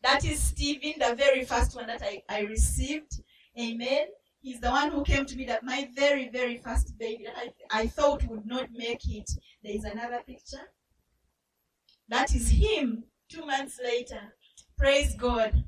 That 0.01 0.25
is 0.25 0.41
Stephen, 0.41 0.93
the 0.97 1.13
very 1.13 1.45
first 1.45 1.75
one 1.75 1.85
that 1.85 2.01
I, 2.01 2.23
I 2.27 2.39
received. 2.39 3.21
Amen. 3.59 4.07
He's 4.41 4.60
the 4.60 4.70
one 4.70 4.91
who 4.91 5.03
came 5.03 5.25
to 5.25 5.36
me 5.36 5.46
that 5.46 5.63
my 5.63 5.89
very, 5.96 6.29
very 6.29 6.58
first 6.58 6.98
baby 6.98 7.25
that 7.25 7.36
I, 7.72 7.82
I 7.82 7.88
thought 7.88 8.27
would 8.27 8.46
not 8.46 8.70
make 8.74 9.01
it. 9.10 9.29
There 9.63 9.75
is 9.75 9.84
another 9.84 10.22
picture. 10.25 10.72
That 12.08 12.34
is 12.34 12.50
him 12.50 13.03
two 13.29 13.46
months 13.46 13.79
later. 13.84 14.34
Praise 14.77 15.15
God. 15.15 15.63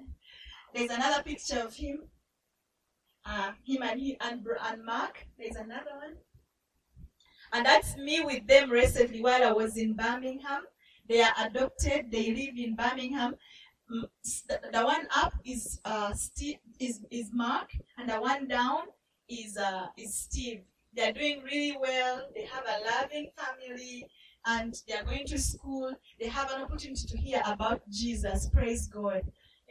There's 0.74 0.90
another 0.90 1.22
picture 1.22 1.60
of 1.60 1.74
him. 1.74 2.04
Uh, 3.24 3.52
him 3.64 3.82
and, 3.82 4.00
he, 4.00 4.16
and, 4.20 4.46
and 4.62 4.84
Mark. 4.84 5.26
There's 5.38 5.56
another 5.56 5.90
one. 5.96 6.16
And 7.52 7.66
that's 7.66 7.96
me 7.96 8.20
with 8.20 8.46
them 8.46 8.70
recently 8.70 9.20
while 9.20 9.42
I 9.42 9.52
was 9.52 9.76
in 9.76 9.94
Birmingham. 9.94 10.62
They 11.08 11.22
are 11.22 11.32
adopted. 11.38 12.10
They 12.10 12.34
live 12.34 12.56
in 12.56 12.76
Birmingham. 12.76 13.34
The, 13.88 14.60
the 14.72 14.82
one 14.82 15.06
up 15.14 15.34
is 15.44 15.80
uh, 15.84 16.12
Steve, 16.12 16.58
is 16.80 17.00
is 17.10 17.30
Mark, 17.32 17.70
and 17.98 18.08
the 18.08 18.20
one 18.20 18.48
down 18.48 18.82
is 19.28 19.56
uh, 19.56 19.86
is 19.96 20.14
Steve. 20.14 20.62
They 20.94 21.08
are 21.08 21.12
doing 21.12 21.42
really 21.44 21.76
well. 21.80 22.28
They 22.34 22.46
have 22.46 22.64
a 22.64 23.02
loving 23.02 23.30
family, 23.36 24.08
and 24.46 24.74
they 24.88 24.94
are 24.94 25.04
going 25.04 25.26
to 25.26 25.38
school. 25.38 25.92
They 26.18 26.28
have 26.28 26.50
an 26.52 26.62
opportunity 26.62 27.06
to 27.06 27.16
hear 27.16 27.42
about 27.46 27.88
Jesus. 27.90 28.48
Praise 28.52 28.88
God. 28.88 29.22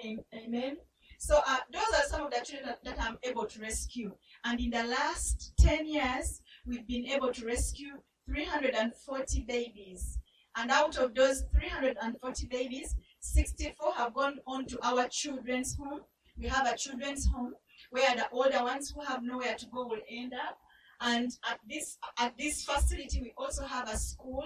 Amen. 0.03 0.77
So 1.17 1.39
uh, 1.47 1.57
those 1.71 1.81
are 1.95 2.03
some 2.07 2.25
of 2.25 2.31
the 2.31 2.41
children 2.45 2.69
that, 2.69 2.83
that 2.83 3.01
I'm 3.01 3.17
able 3.23 3.45
to 3.45 3.61
rescue. 3.61 4.13
And 4.43 4.59
in 4.59 4.69
the 4.69 4.83
last 4.83 5.53
10 5.59 5.87
years, 5.87 6.41
we've 6.65 6.87
been 6.87 7.05
able 7.07 7.31
to 7.33 7.45
rescue 7.45 7.93
340 8.27 9.41
babies. 9.41 10.19
And 10.57 10.71
out 10.71 10.97
of 10.97 11.15
those 11.15 11.43
340 11.51 12.47
babies, 12.47 12.95
64 13.25 13.93
have 13.95 14.13
gone 14.13 14.39
on 14.47 14.65
to 14.67 14.79
our 14.85 15.07
children's 15.07 15.75
home. 15.75 16.01
We 16.37 16.47
have 16.47 16.67
a 16.67 16.77
children's 16.77 17.27
home 17.27 17.55
where 17.89 18.15
the 18.15 18.29
older 18.31 18.63
ones 18.63 18.91
who 18.91 19.01
have 19.01 19.23
nowhere 19.23 19.55
to 19.55 19.65
go 19.67 19.87
will 19.87 20.01
end 20.09 20.33
up. 20.33 20.57
And 21.01 21.31
at 21.49 21.59
this 21.67 21.97
at 22.17 22.37
this 22.37 22.63
facility, 22.63 23.21
we 23.21 23.33
also 23.37 23.65
have 23.65 23.89
a 23.89 23.97
school. 23.97 24.45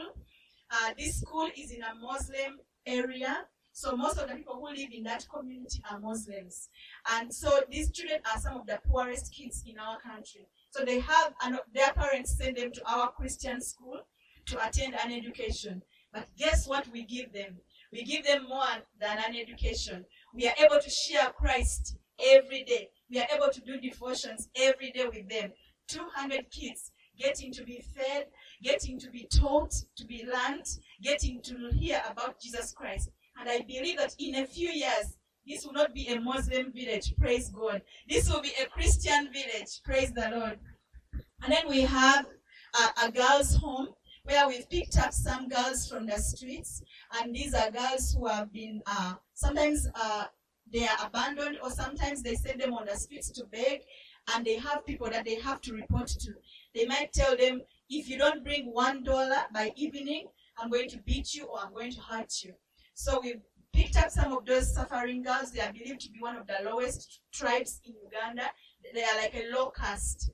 Uh, 0.72 0.94
this 0.98 1.22
school 1.22 1.50
is 1.58 1.72
in 1.72 1.82
a 1.84 1.96
Muslim 1.96 2.60
area, 2.86 3.46
so 3.72 3.96
most 3.96 4.18
of 4.18 4.28
the 4.28 4.36
people 4.36 4.56
who 4.56 4.76
live 4.76 4.90
in 4.92 5.04
that 5.04 5.26
community 5.34 5.82
are 5.90 6.00
Muslims. 6.00 6.70
And 7.12 7.34
so 7.34 7.62
these 7.70 7.92
children 7.92 8.20
are 8.34 8.40
some 8.40 8.58
of 8.58 8.68
the 8.68 8.80
poorest 8.86 9.34
kids 9.34 9.64
in 9.66 9.80
our 9.80 10.00
country. 10.00 10.48
So 10.72 10.84
they 10.84 11.00
have 11.00 11.34
and 11.44 11.60
their 11.74 11.94
parents 11.94 12.38
send 12.38 12.58
them 12.58 12.72
to 12.74 12.82
our 12.90 13.12
Christian 13.12 13.62
school 13.62 14.02
to 14.48 14.68
attend 14.68 14.96
an 14.96 15.12
education. 15.12 15.82
But 16.12 16.28
guess 16.38 16.68
what 16.68 16.88
we 16.92 17.04
give 17.04 17.32
them? 17.32 17.58
We 17.92 18.04
give 18.04 18.26
them 18.26 18.48
more 18.48 18.84
than 19.00 19.18
an 19.18 19.36
education. 19.36 20.06
We 20.34 20.48
are 20.48 20.54
able 20.64 20.80
to 20.80 20.90
share 20.90 21.30
Christ 21.30 21.98
every 22.24 22.64
day. 22.64 22.90
We 23.10 23.20
are 23.20 23.28
able 23.36 23.50
to 23.50 23.62
do 23.62 23.80
devotions 23.80 24.50
every 24.56 24.92
day 24.92 25.06
with 25.06 25.28
them. 25.30 25.52
200 25.88 26.52
kids 26.52 26.92
getting 27.18 27.52
to 27.54 27.64
be 27.64 27.84
fed, 27.96 28.28
getting 28.64 29.00
to 29.00 29.10
be 29.10 29.28
taught, 29.28 29.74
to 29.98 30.06
be 30.06 30.24
learned, 30.26 30.66
getting 31.02 31.42
to 31.42 31.70
hear 31.74 32.02
about 32.10 32.40
Jesus 32.40 32.74
Christ. 32.74 33.10
And 33.40 33.50
I 33.50 33.60
believe 33.60 33.98
that 33.98 34.16
in 34.20 34.36
a 34.36 34.46
few 34.46 34.70
years, 34.70 35.18
this 35.48 35.66
will 35.66 35.74
not 35.74 35.94
be 35.94 36.08
a 36.08 36.20
Muslim 36.20 36.72
village, 36.72 37.14
praise 37.18 37.50
God. 37.50 37.82
This 38.08 38.30
will 38.30 38.42
be 38.42 38.52
a 38.62 38.68
Christian 38.68 39.30
village, 39.34 39.82
praise 39.84 40.12
the 40.12 40.30
Lord. 40.32 40.60
And 41.44 41.52
then 41.52 41.68
we 41.68 41.82
have 41.82 42.26
a, 42.76 43.08
a 43.08 43.12
girls' 43.12 43.56
home 43.56 43.90
where 44.30 44.48
we've 44.48 44.70
picked 44.70 44.98
up 45.00 45.12
some 45.12 45.48
girls 45.48 45.90
from 45.90 46.06
the 46.06 46.18
streets, 46.18 46.84
and 47.20 47.34
these 47.34 47.56
are 47.56 47.72
girls 47.72 48.14
who 48.14 48.28
have 48.28 48.54
been 48.54 48.80
uh, 48.86 49.14
sometimes 49.34 49.88
uh, 49.96 50.26
they 50.72 50.88
are 50.88 50.98
abandoned, 51.08 51.58
or 51.64 51.72
sometimes 51.72 52.22
they 52.22 52.36
send 52.36 52.62
them 52.62 52.76
on 52.76 52.86
the 52.86 52.96
streets 52.96 53.32
to 53.32 53.44
beg, 53.46 53.82
and 54.34 54.46
they 54.46 54.56
have 54.56 54.86
people 54.86 55.10
that 55.10 55.26
they 55.26 55.36
have 55.36 55.62
to 55.62 55.74
report 55.74 56.08
to. 56.08 56.32
They 56.76 56.86
might 56.86 57.12
tell 57.12 57.36
them, 57.36 57.62
if 57.90 58.08
you 58.08 58.20
don't 58.20 58.44
bring 58.44 58.66
one 58.72 59.04
dollar 59.04 59.46
by 59.52 59.72
evening, 59.76 60.28
I'm 60.60 60.70
going 60.70 60.90
to 60.90 61.00
beat 61.00 61.34
you 61.34 61.46
or 61.46 61.60
I'm 61.62 61.74
going 61.74 61.92
to 61.94 62.02
hurt 62.02 62.44
you. 62.44 62.54
So 62.94 63.20
we've 63.24 63.42
picked 63.74 63.98
up 63.98 64.12
some 64.12 64.32
of 64.34 64.46
those 64.46 64.76
suffering 64.76 65.24
girls. 65.24 65.52
They 65.52 65.62
are 65.62 65.74
believed 65.74 66.02
to 66.02 66.12
be 66.12 66.20
one 66.20 66.36
of 66.36 66.46
the 66.46 66.70
lowest 66.70 67.22
tribes 67.34 67.82
in 67.86 67.96
Uganda. 68.04 68.52
They 68.94 69.04
are 69.04 69.18
like 69.18 69.34
a 69.34 69.52
low 69.56 69.72
caste. 69.72 70.32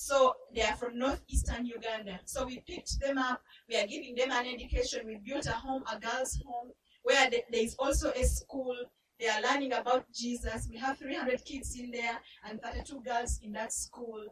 So 0.00 0.32
they 0.54 0.62
are 0.62 0.76
from 0.76 0.96
northeastern 0.96 1.66
Uganda. 1.66 2.20
So 2.24 2.46
we 2.46 2.60
picked 2.60 3.00
them 3.00 3.18
up. 3.18 3.42
We 3.68 3.76
are 3.76 3.86
giving 3.86 4.14
them 4.14 4.30
an 4.30 4.46
education. 4.46 5.04
We 5.04 5.16
built 5.16 5.46
a 5.46 5.52
home, 5.52 5.82
a 5.92 5.98
girls' 5.98 6.40
home, 6.46 6.70
where 7.02 7.28
there 7.28 7.42
is 7.52 7.74
also 7.78 8.12
a 8.12 8.24
school. 8.24 8.76
They 9.18 9.28
are 9.28 9.42
learning 9.42 9.72
about 9.72 10.06
Jesus. 10.14 10.68
We 10.70 10.78
have 10.78 10.98
300 10.98 11.44
kids 11.44 11.76
in 11.78 11.90
there 11.90 12.16
and 12.48 12.62
32 12.62 13.02
girls 13.04 13.40
in 13.42 13.52
that 13.52 13.72
school. 13.72 14.24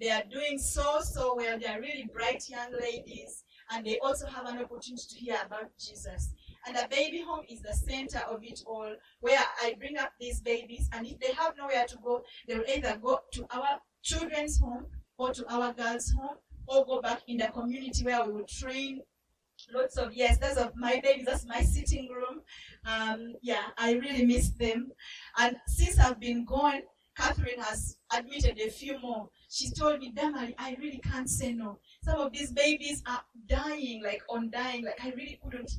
They 0.00 0.10
are 0.10 0.24
doing 0.28 0.58
so, 0.58 1.00
so 1.02 1.36
well. 1.36 1.58
They 1.58 1.66
are 1.66 1.80
really 1.80 2.10
bright 2.12 2.42
young 2.48 2.72
ladies. 2.72 3.44
And 3.70 3.86
they 3.86 4.00
also 4.00 4.26
have 4.26 4.46
an 4.46 4.58
opportunity 4.58 5.04
to 5.08 5.16
hear 5.16 5.38
about 5.46 5.70
Jesus. 5.78 6.34
And 6.66 6.76
the 6.76 6.88
baby 6.90 7.22
home 7.22 7.46
is 7.48 7.62
the 7.62 7.72
center 7.72 8.18
of 8.28 8.40
it 8.42 8.60
all, 8.66 8.92
where 9.20 9.40
I 9.62 9.74
bring 9.78 9.96
up 9.98 10.12
these 10.20 10.40
babies. 10.40 10.88
And 10.92 11.06
if 11.06 11.20
they 11.20 11.32
have 11.32 11.56
nowhere 11.56 11.86
to 11.86 11.96
go, 12.04 12.22
they 12.48 12.56
will 12.56 12.68
either 12.68 12.98
go 13.00 13.20
to 13.34 13.46
our 13.52 13.80
children's 14.02 14.58
home 14.58 14.86
or 15.22 15.32
to 15.32 15.46
our 15.54 15.72
girls' 15.72 16.10
home 16.10 16.36
or 16.66 16.84
go 16.84 17.00
back 17.00 17.20
in 17.28 17.36
the 17.36 17.46
community 17.48 18.04
where 18.04 18.24
we 18.24 18.32
would 18.32 18.48
train. 18.48 19.00
Lots 19.72 19.96
of 19.96 20.12
yes 20.12 20.38
that's 20.38 20.58
my 20.74 21.00
babies 21.02 21.26
that's 21.26 21.46
my 21.46 21.60
sitting 21.60 22.08
room. 22.08 22.40
Um, 22.84 23.34
yeah 23.42 23.66
i 23.78 23.92
really 23.92 24.26
miss 24.26 24.50
them. 24.50 24.90
And 25.38 25.56
since 25.68 25.98
i've 26.00 26.18
been 26.18 26.44
gone 26.44 26.82
catherine 27.16 27.60
has 27.60 27.98
admitted 28.12 28.58
a 28.58 28.70
few 28.70 28.98
more. 28.98 29.28
She 29.48 29.70
told 29.70 30.00
me 30.00 30.12
damali 30.12 30.54
i 30.58 30.76
really 30.80 30.98
can't 30.98 31.30
say 31.30 31.52
no. 31.52 31.78
Some 32.02 32.18
of 32.18 32.32
these 32.32 32.50
babies 32.50 33.02
are 33.06 33.22
dying 33.46 34.02
like 34.02 34.22
on 34.28 34.50
dying. 34.50 34.84
Like 34.84 35.00
i 35.04 35.10
really 35.10 35.38
couldn't 35.44 35.70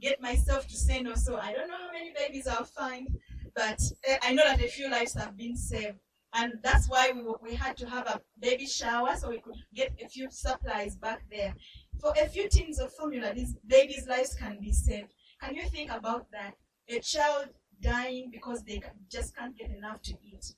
get 0.00 0.20
myself 0.20 0.66
to 0.66 0.76
say 0.76 1.00
no. 1.00 1.14
So 1.14 1.36
i 1.36 1.52
don't 1.52 1.68
know 1.68 1.78
how 1.78 1.92
many 1.92 2.12
babies 2.18 2.48
i'll 2.48 2.64
find 2.64 3.06
but 3.54 3.80
uh, 4.10 4.16
i 4.22 4.32
know 4.32 4.44
that 4.44 4.60
a 4.60 4.68
few 4.68 4.88
lives 4.90 5.14
have 5.14 5.36
been 5.36 5.56
saved 5.56 5.98
and 6.34 6.54
that's 6.62 6.88
why 6.88 7.12
we, 7.14 7.22
we 7.42 7.54
had 7.54 7.76
to 7.78 7.88
have 7.88 8.06
a 8.06 8.20
baby 8.40 8.66
shower 8.66 9.16
so 9.16 9.30
we 9.30 9.40
could 9.40 9.56
get 9.74 9.92
a 10.02 10.08
few 10.08 10.28
supplies 10.30 10.96
back 10.96 11.22
there. 11.30 11.54
For 12.00 12.12
a 12.20 12.28
few 12.28 12.48
tins 12.48 12.78
of 12.78 12.92
formula, 12.94 13.32
these 13.34 13.54
babies' 13.66 14.06
lives 14.06 14.34
can 14.34 14.58
be 14.60 14.72
saved. 14.72 15.12
Can 15.42 15.54
you 15.54 15.64
think 15.68 15.90
about 15.90 16.30
that? 16.32 16.54
A 16.88 17.00
child 17.00 17.48
dying 17.80 18.30
because 18.30 18.62
they 18.62 18.82
just 19.10 19.36
can't 19.36 19.56
get 19.56 19.70
enough 19.70 20.02
to 20.02 20.14
eat. 20.22 20.54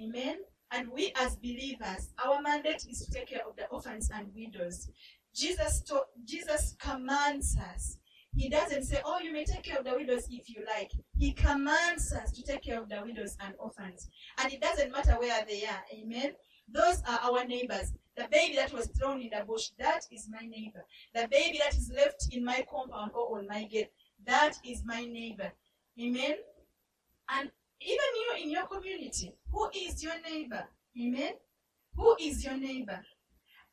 Amen. 0.00 0.38
And 0.70 0.88
we 0.90 1.12
as 1.16 1.36
believers, 1.36 2.10
our 2.24 2.40
mandate 2.40 2.86
is 2.88 3.04
to 3.04 3.12
take 3.12 3.28
care 3.28 3.42
of 3.46 3.56
the 3.56 3.66
orphans 3.68 4.10
and 4.14 4.28
widows. 4.34 4.88
Jesus, 5.34 5.80
to, 5.82 6.02
Jesus 6.24 6.76
commands 6.78 7.56
us 7.56 7.96
he 8.34 8.48
doesn't 8.48 8.84
say, 8.84 9.00
Oh, 9.04 9.18
you 9.18 9.32
may 9.32 9.44
take 9.44 9.64
care 9.64 9.78
of 9.78 9.84
the 9.84 9.94
widows 9.94 10.26
if 10.30 10.48
you 10.48 10.64
like. 10.76 10.92
He 11.18 11.32
commands 11.32 12.12
us 12.12 12.30
to 12.32 12.42
take 12.42 12.62
care 12.62 12.80
of 12.80 12.88
the 12.88 13.02
widows 13.04 13.36
and 13.40 13.54
orphans. 13.58 14.08
And 14.38 14.52
it 14.52 14.60
doesn't 14.60 14.92
matter 14.92 15.16
where 15.18 15.44
they 15.48 15.64
are. 15.64 15.82
Amen. 15.92 16.32
Those 16.72 17.02
are 17.08 17.18
our 17.22 17.44
neighbors. 17.44 17.92
The 18.16 18.28
baby 18.30 18.54
that 18.56 18.72
was 18.72 18.86
thrown 18.88 19.20
in 19.20 19.30
the 19.36 19.44
bush, 19.44 19.70
that 19.78 20.02
is 20.12 20.28
my 20.30 20.46
neighbor. 20.46 20.84
The 21.14 21.26
baby 21.28 21.58
that 21.58 21.74
is 21.74 21.90
left 21.94 22.28
in 22.32 22.44
my 22.44 22.64
compound 22.70 23.12
or 23.14 23.38
on 23.38 23.46
my 23.48 23.64
gate, 23.64 23.90
that 24.26 24.54
is 24.64 24.82
my 24.84 25.04
neighbor. 25.04 25.50
Amen. 26.00 26.36
And 27.28 27.50
even 27.80 27.96
you 28.14 28.44
in 28.44 28.50
your 28.50 28.66
community, 28.66 29.34
who 29.50 29.68
is 29.74 30.02
your 30.02 30.20
neighbor? 30.22 30.64
Amen. 31.00 31.32
Who 31.96 32.16
is 32.20 32.44
your 32.44 32.56
neighbor? 32.56 33.00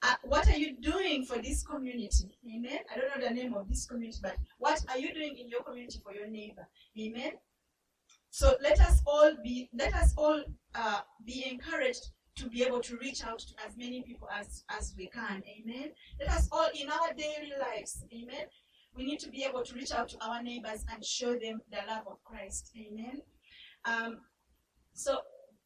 Uh, 0.03 0.15
what 0.23 0.47
are 0.47 0.57
you 0.57 0.75
doing 0.77 1.25
for 1.25 1.37
this 1.41 1.63
community? 1.63 2.37
Amen. 2.47 2.79
I 2.93 2.99
don't 2.99 3.19
know 3.19 3.27
the 3.27 3.33
name 3.33 3.53
of 3.55 3.67
this 3.67 3.85
community, 3.87 4.19
but 4.21 4.35
what 4.59 4.79
are 4.89 4.97
you 4.97 5.13
doing 5.13 5.37
in 5.37 5.49
your 5.49 5.63
community 5.63 5.99
for 6.03 6.13
your 6.13 6.27
neighbor? 6.27 6.67
Amen. 6.99 7.31
So 8.29 8.55
let 8.61 8.79
us 8.79 9.01
all 9.07 9.31
be 9.43 9.69
let 9.73 9.95
us 9.95 10.13
all 10.15 10.43
uh, 10.75 10.99
be 11.25 11.45
encouraged 11.49 12.11
to 12.35 12.47
be 12.47 12.63
able 12.63 12.81
to 12.81 12.97
reach 12.97 13.25
out 13.25 13.39
to 13.39 13.53
as 13.65 13.75
many 13.75 14.03
people 14.03 14.29
as 14.31 14.63
as 14.69 14.93
we 14.95 15.07
can. 15.07 15.41
Amen. 15.59 15.89
Let 16.19 16.29
us 16.29 16.47
all 16.51 16.69
in 16.79 16.89
our 16.89 17.13
daily 17.13 17.53
lives. 17.59 18.03
Amen. 18.13 18.45
We 18.95 19.05
need 19.05 19.19
to 19.21 19.29
be 19.29 19.43
able 19.43 19.63
to 19.63 19.75
reach 19.75 19.91
out 19.91 20.09
to 20.09 20.17
our 20.23 20.43
neighbors 20.43 20.85
and 20.93 21.03
show 21.03 21.33
them 21.33 21.61
the 21.71 21.77
love 21.87 22.03
of 22.07 22.23
Christ. 22.23 22.71
Amen. 22.77 23.21
Um, 23.85 24.19
so 24.93 25.19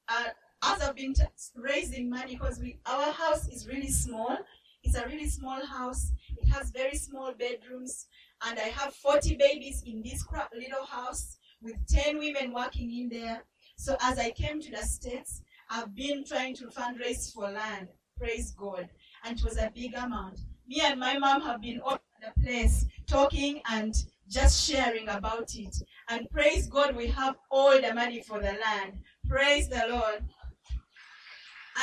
uh, 0.07 0.29
as 0.63 0.81
I've 0.81 0.95
been 0.95 1.13
t- 1.13 1.23
raising 1.55 2.09
money 2.09 2.35
because 2.35 2.59
we 2.59 2.77
our 2.85 3.11
house 3.11 3.47
is 3.47 3.67
really 3.67 3.89
small. 3.89 4.37
It's 4.83 4.95
a 4.95 5.05
really 5.07 5.27
small 5.27 5.65
house. 5.65 6.11
It 6.37 6.47
has 6.49 6.71
very 6.71 6.95
small 6.95 7.33
bedrooms, 7.33 8.07
and 8.47 8.57
I 8.59 8.69
have 8.69 8.93
40 8.95 9.35
babies 9.35 9.83
in 9.85 10.01
this 10.01 10.25
little 10.53 10.85
house 10.85 11.37
with 11.61 11.75
10 11.87 12.17
women 12.17 12.53
working 12.53 12.91
in 12.91 13.09
there. 13.09 13.43
So 13.75 13.95
as 14.01 14.17
I 14.17 14.31
came 14.31 14.59
to 14.61 14.71
the 14.71 14.77
States, 14.77 15.41
I've 15.69 15.95
been 15.95 16.23
trying 16.23 16.55
to 16.57 16.67
fundraise 16.67 17.31
for 17.31 17.49
land. 17.49 17.89
Praise 18.17 18.51
God. 18.51 18.89
And 19.23 19.37
it 19.37 19.43
was 19.43 19.57
a 19.57 19.71
big 19.73 19.93
amount. 19.95 20.39
Me 20.67 20.81
and 20.83 20.99
my 20.99 21.17
mom 21.17 21.41
have 21.41 21.61
been 21.61 21.79
all 21.81 21.93
over 21.93 22.33
the 22.35 22.43
place 22.43 22.85
talking 23.07 23.61
and 23.69 23.95
just 24.29 24.69
sharing 24.69 25.09
about 25.09 25.55
it. 25.55 25.75
And 26.09 26.29
praise 26.29 26.67
God, 26.67 26.95
we 26.95 27.07
have 27.07 27.35
all 27.49 27.79
the 27.79 27.93
money 27.93 28.21
for 28.21 28.39
the 28.39 28.55
land. 28.61 28.99
Praise 29.27 29.67
the 29.69 29.85
Lord. 29.89 30.23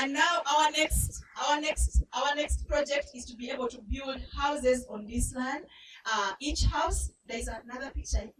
And 0.00 0.12
now 0.12 0.42
our 0.46 0.70
next, 0.70 1.22
our 1.48 1.60
next, 1.60 2.02
our 2.12 2.34
next 2.34 2.66
project 2.68 3.10
is 3.14 3.24
to 3.26 3.36
be 3.36 3.50
able 3.50 3.68
to 3.68 3.78
build 3.88 4.20
houses 4.36 4.86
on 4.90 5.06
this 5.06 5.34
land. 5.34 5.64
Uh, 6.04 6.32
each 6.40 6.64
house, 6.64 7.10
there's 7.26 7.48
another 7.48 7.90
picture. 7.90 8.30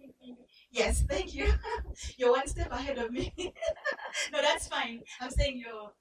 Yes, 0.71 1.03
thank 1.09 1.35
you. 1.35 1.53
you're 2.19 2.33
one 2.33 2.47
step 2.47 2.71
ahead 2.73 2.99
of 2.99 3.11
me. 3.11 3.33
no, 4.33 4.43
that's 4.43 4.69
fine. 4.69 5.03
I'm 5.21 5.31
saying 5.31 5.59
you're 5.65 5.93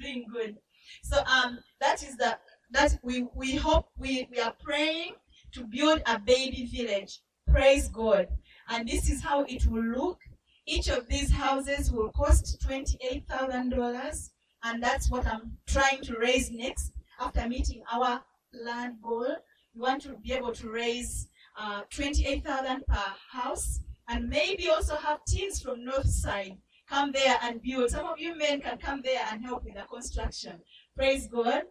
doing 0.00 0.26
good. 0.32 0.58
So 1.02 1.22
um, 1.24 1.58
that 1.80 2.02
is 2.02 2.16
the 2.16 2.38
that 2.70 2.98
we 3.02 3.26
we 3.34 3.56
hope 3.56 3.86
we 3.98 4.28
we 4.30 4.40
are 4.40 4.54
praying 4.62 5.14
to 5.52 5.64
build 5.64 6.02
a 6.06 6.18
baby 6.18 6.66
village. 6.66 7.20
Praise 7.48 7.88
God. 7.88 8.28
And 8.68 8.88
this 8.88 9.10
is 9.10 9.22
how 9.22 9.44
it 9.44 9.66
will 9.66 9.84
look. 9.84 10.18
Each 10.66 10.88
of 10.88 11.08
these 11.08 11.30
houses 11.32 11.90
will 11.92 12.10
cost 12.12 12.60
twenty-eight 12.62 13.26
thousand 13.28 13.70
dollars, 13.70 14.30
and 14.64 14.82
that's 14.82 15.10
what 15.10 15.26
I'm 15.26 15.56
trying 15.66 16.02
to 16.02 16.18
raise 16.18 16.50
next. 16.50 16.92
After 17.20 17.48
meeting 17.48 17.82
our 17.92 18.22
land 18.52 18.96
goal, 19.02 19.36
we 19.74 19.80
want 19.80 20.02
to 20.02 20.16
be 20.24 20.32
able 20.32 20.52
to 20.52 20.70
raise 20.70 21.28
uh, 21.58 21.82
twenty-eight 21.90 22.44
thousand 22.44 22.86
per 22.86 23.04
house 23.30 23.80
and 24.08 24.28
maybe 24.28 24.68
also 24.68 24.96
have 24.96 25.24
teams 25.24 25.60
from 25.60 25.80
Northside 25.80 26.56
come 26.88 27.12
there 27.12 27.38
and 27.42 27.62
build. 27.62 27.90
Some 27.90 28.06
of 28.06 28.18
you 28.18 28.36
men 28.36 28.60
can 28.60 28.76
come 28.78 29.00
there 29.02 29.24
and 29.30 29.44
help 29.44 29.64
with 29.64 29.74
the 29.74 29.82
construction. 29.82 30.60
Praise 30.96 31.26
God. 31.26 31.62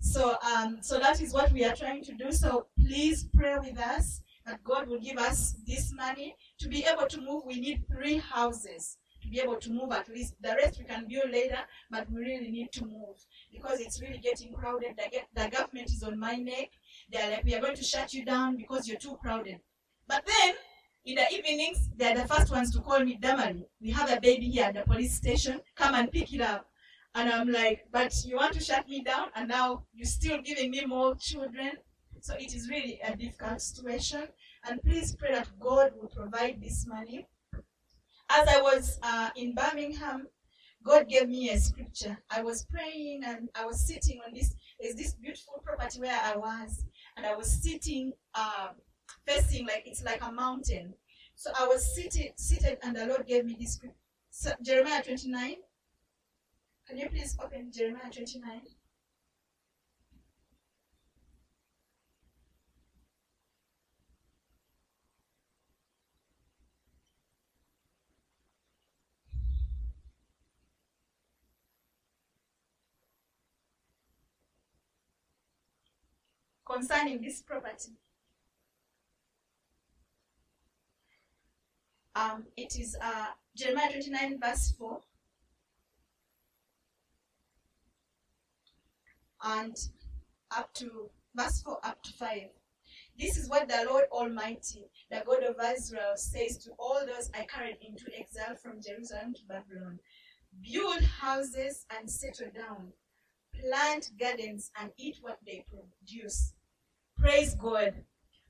So, 0.00 0.36
um, 0.42 0.78
so 0.82 0.98
that 0.98 1.22
is 1.22 1.32
what 1.32 1.52
we 1.52 1.64
are 1.64 1.74
trying 1.74 2.02
to 2.04 2.12
do. 2.12 2.32
So 2.32 2.66
please 2.78 3.28
pray 3.34 3.56
with 3.58 3.78
us 3.78 4.20
that 4.44 4.62
God 4.62 4.88
will 4.88 5.00
give 5.00 5.16
us 5.16 5.54
this 5.66 5.92
money 5.92 6.36
to 6.58 6.68
be 6.68 6.84
able 6.84 7.06
to 7.06 7.20
move. 7.20 7.44
We 7.46 7.60
need 7.60 7.84
three 7.90 8.18
houses 8.18 8.98
to 9.26 9.30
be 9.30 9.40
able 9.40 9.56
to 9.56 9.70
move 9.70 9.92
at 9.92 10.08
least. 10.08 10.34
The 10.40 10.54
rest 10.54 10.78
we 10.78 10.84
can 10.84 11.06
build 11.08 11.30
later, 11.30 11.58
but 11.90 12.10
we 12.10 12.20
really 12.20 12.50
need 12.50 12.72
to 12.72 12.84
move 12.84 13.16
because 13.52 13.80
it's 13.80 14.00
really 14.00 14.18
getting 14.18 14.52
crowded. 14.52 14.96
The, 14.96 15.20
the 15.34 15.50
government 15.50 15.90
is 15.90 16.02
on 16.02 16.18
my 16.18 16.36
neck. 16.36 16.70
They're 17.10 17.30
like, 17.30 17.44
we 17.44 17.54
are 17.54 17.60
going 17.60 17.76
to 17.76 17.84
shut 17.84 18.14
you 18.14 18.24
down 18.24 18.56
because 18.56 18.86
you're 18.88 18.98
too 18.98 19.18
crowded. 19.20 19.60
But 20.08 20.24
then 20.26 20.54
in 21.04 21.16
the 21.16 21.32
evenings, 21.32 21.88
they're 21.96 22.16
the 22.16 22.28
first 22.28 22.50
ones 22.50 22.72
to 22.72 22.80
call 22.80 23.00
me 23.00 23.18
Damari. 23.20 23.64
We 23.80 23.90
have 23.90 24.10
a 24.10 24.20
baby 24.20 24.48
here 24.48 24.66
at 24.66 24.74
the 24.74 24.82
police 24.82 25.14
station. 25.14 25.60
Come 25.74 25.94
and 25.94 26.10
pick 26.10 26.32
it 26.32 26.40
up. 26.40 26.68
And 27.14 27.30
I'm 27.30 27.50
like, 27.50 27.86
but 27.90 28.12
you 28.24 28.36
want 28.36 28.52
to 28.54 28.60
shut 28.60 28.86
me 28.88 29.02
down, 29.02 29.28
and 29.34 29.48
now 29.48 29.84
you're 29.94 30.06
still 30.06 30.38
giving 30.42 30.70
me 30.70 30.84
more 30.84 31.14
children. 31.14 31.72
So 32.20 32.34
it 32.34 32.54
is 32.54 32.68
really 32.68 33.00
a 33.02 33.16
difficult 33.16 33.62
situation. 33.62 34.28
And 34.68 34.82
please 34.82 35.16
pray 35.16 35.32
that 35.32 35.48
God 35.58 35.92
will 35.98 36.08
provide 36.08 36.60
this 36.60 36.86
money. 36.86 37.26
As 38.28 38.48
I 38.48 38.60
was 38.60 38.98
uh, 39.02 39.30
in 39.36 39.54
Birmingham, 39.54 40.28
God 40.82 41.08
gave 41.08 41.28
me 41.28 41.50
a 41.50 41.58
scripture. 41.58 42.18
I 42.30 42.42
was 42.42 42.64
praying 42.64 43.22
and 43.24 43.48
I 43.54 43.64
was 43.64 43.86
sitting 43.86 44.20
on 44.26 44.34
this. 44.34 44.54
There's 44.80 44.94
this 44.94 45.14
beautiful 45.14 45.62
property 45.64 46.00
where 46.00 46.20
I 46.22 46.36
was, 46.36 46.84
and 47.16 47.26
I 47.26 47.34
was 47.34 47.50
sitting. 47.62 48.12
Uh, 48.34 48.68
facing 49.26 49.66
like 49.66 49.82
it's 49.86 50.04
like 50.04 50.22
a 50.22 50.32
mountain. 50.32 50.94
So 51.34 51.50
I 51.58 51.66
was 51.66 51.94
seated, 51.94 52.32
seated, 52.36 52.78
and 52.82 52.96
the 52.96 53.06
Lord 53.06 53.26
gave 53.26 53.44
me 53.44 53.56
this 53.58 53.74
scripture. 53.74 53.96
So, 54.30 54.52
Jeremiah 54.62 55.02
29. 55.02 55.56
Can 56.88 56.98
you 56.98 57.08
please 57.08 57.36
open 57.42 57.70
Jeremiah 57.72 58.10
29? 58.10 58.60
Concerning 76.76 77.22
this 77.22 77.40
property. 77.40 77.92
Um, 82.14 82.44
it 82.54 82.78
is 82.78 82.94
uh, 83.02 83.28
Jeremiah 83.56 83.92
29, 83.92 84.38
verse 84.38 84.74
4. 84.78 85.00
And 89.42 89.74
up 90.54 90.74
to 90.74 91.08
verse 91.34 91.62
4 91.62 91.78
up 91.82 92.02
to 92.02 92.12
5. 92.12 92.40
This 93.18 93.38
is 93.38 93.48
what 93.48 93.68
the 93.68 93.86
Lord 93.88 94.04
Almighty, 94.12 94.84
the 95.10 95.22
God 95.24 95.44
of 95.44 95.56
Israel, 95.74 96.12
says 96.16 96.58
to 96.58 96.72
all 96.78 97.00
those 97.06 97.30
I 97.34 97.46
carried 97.46 97.78
into 97.80 98.04
exile 98.18 98.54
from 98.62 98.82
Jerusalem 98.86 99.32
to 99.32 99.40
Babylon 99.48 99.98
Build 100.62 101.00
houses 101.00 101.86
and 101.98 102.10
settle 102.10 102.50
down, 102.54 102.92
plant 103.58 104.10
gardens 104.20 104.70
and 104.78 104.90
eat 104.98 105.16
what 105.22 105.38
they 105.46 105.64
produce. 105.70 106.52
Praise 107.18 107.54
God. 107.54 107.94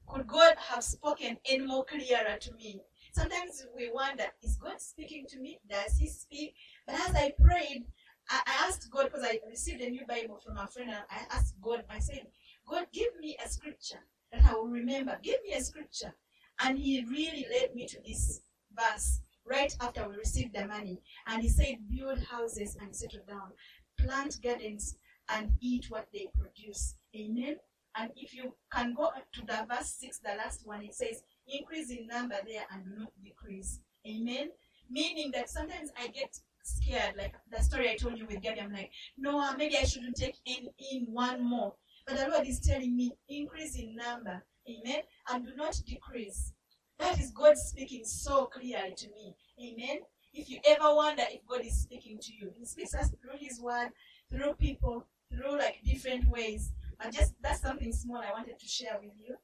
Could 0.08 0.26
God 0.26 0.54
have 0.56 0.84
spoken 0.84 1.38
any 1.48 1.66
more 1.66 1.84
clearer 1.84 2.36
to 2.40 2.52
me? 2.54 2.82
sometimes 3.16 3.66
we 3.74 3.90
wonder, 3.90 4.24
is 4.42 4.56
God 4.56 4.80
speaking 4.80 5.24
to 5.30 5.40
me? 5.40 5.58
Does 5.68 5.96
He 5.98 6.06
speak? 6.06 6.54
But 6.86 6.96
as 6.96 7.14
I 7.14 7.32
prayed, 7.40 7.84
I, 8.28 8.66
asked 8.66 8.90
God 8.90 9.04
because 9.04 9.24
I 9.24 9.40
received 9.48 9.80
a 9.80 9.88
new 9.88 10.04
Bible 10.06 10.38
from 10.44 10.58
a 10.58 10.66
friend. 10.66 10.90
and 10.90 10.98
I 11.10 11.34
asked 11.34 11.54
God, 11.62 11.84
I 11.88 11.98
said, 11.98 12.26
God, 12.68 12.86
give 12.92 13.16
me 13.20 13.36
a 13.44 13.48
scripture 13.48 14.00
that 14.32 14.44
I 14.44 14.54
will 14.54 14.66
remember. 14.66 15.18
Give 15.22 15.36
me 15.44 15.54
a 15.54 15.62
scripture. 15.62 16.12
And 16.60 16.78
He 16.78 17.04
really 17.04 17.46
led 17.50 17.74
me 17.74 17.86
to 17.86 17.98
this 18.06 18.40
verse 18.74 19.20
right 19.46 19.74
after 19.80 20.08
we 20.08 20.16
received 20.16 20.54
the 20.54 20.66
money. 20.66 21.00
And 21.26 21.42
He 21.42 21.48
said, 21.48 21.76
build 21.88 22.18
houses 22.24 22.76
and 22.80 22.94
settle 22.94 23.20
down, 23.26 23.52
plant 23.98 24.38
gardens 24.42 24.96
and 25.28 25.52
eat 25.60 25.86
what 25.88 26.08
they 26.12 26.28
produce. 26.38 26.96
Amen. 27.16 27.56
And 27.98 28.10
if 28.16 28.34
you 28.34 28.54
can 28.72 28.94
go 28.94 29.10
to 29.32 29.40
the 29.40 29.66
verse 29.68 29.96
6, 30.00 30.18
the 30.18 30.36
last 30.36 30.66
one, 30.66 30.82
it 30.82 30.94
says, 30.94 31.22
increase 31.48 31.90
in 31.90 32.06
number 32.06 32.36
there 32.46 32.64
and 32.72 32.84
do 32.84 32.90
not 32.98 33.12
decrease. 33.22 33.80
Amen. 34.06 34.50
Meaning 34.90 35.30
that 35.32 35.48
sometimes 35.48 35.90
I 35.98 36.08
get 36.08 36.38
scared, 36.62 37.14
like 37.16 37.34
the 37.50 37.62
story 37.62 37.90
I 37.90 37.96
told 37.96 38.18
you 38.18 38.26
with 38.26 38.42
Gabby. 38.42 38.60
I'm 38.60 38.72
like, 38.72 38.90
no, 39.16 39.40
uh, 39.40 39.54
maybe 39.56 39.76
I 39.78 39.84
shouldn't 39.84 40.16
take 40.16 40.36
in, 40.44 40.68
in 40.92 41.06
one 41.12 41.42
more. 41.42 41.74
But 42.06 42.18
the 42.18 42.28
Lord 42.28 42.46
is 42.46 42.60
telling 42.60 42.96
me, 42.96 43.12
increase 43.28 43.76
in 43.76 43.96
number. 43.96 44.44
Amen. 44.68 45.02
And 45.30 45.46
do 45.46 45.52
not 45.56 45.80
decrease. 45.86 46.52
That 46.98 47.20
is 47.20 47.30
God 47.30 47.56
speaking 47.56 48.04
so 48.04 48.46
clearly 48.46 48.94
to 48.96 49.08
me. 49.08 49.36
Amen. 49.60 50.00
If 50.32 50.50
you 50.50 50.60
ever 50.66 50.94
wonder 50.94 51.24
if 51.30 51.46
God 51.46 51.64
is 51.64 51.82
speaking 51.82 52.18
to 52.20 52.32
you, 52.32 52.50
He 52.54 52.64
speaks 52.64 52.94
us 52.94 53.10
through 53.10 53.38
His 53.38 53.60
word, 53.60 53.88
through 54.30 54.54
people, 54.54 55.06
through 55.32 55.58
like 55.58 55.80
different 55.84 56.28
ways. 56.28 56.72
And 57.00 57.12
just 57.12 57.34
that's 57.42 57.60
something 57.60 57.92
small 57.92 58.18
I 58.18 58.32
wanted 58.32 58.58
to 58.58 58.66
share 58.66 58.98
with 59.00 59.12
you. 59.16 59.36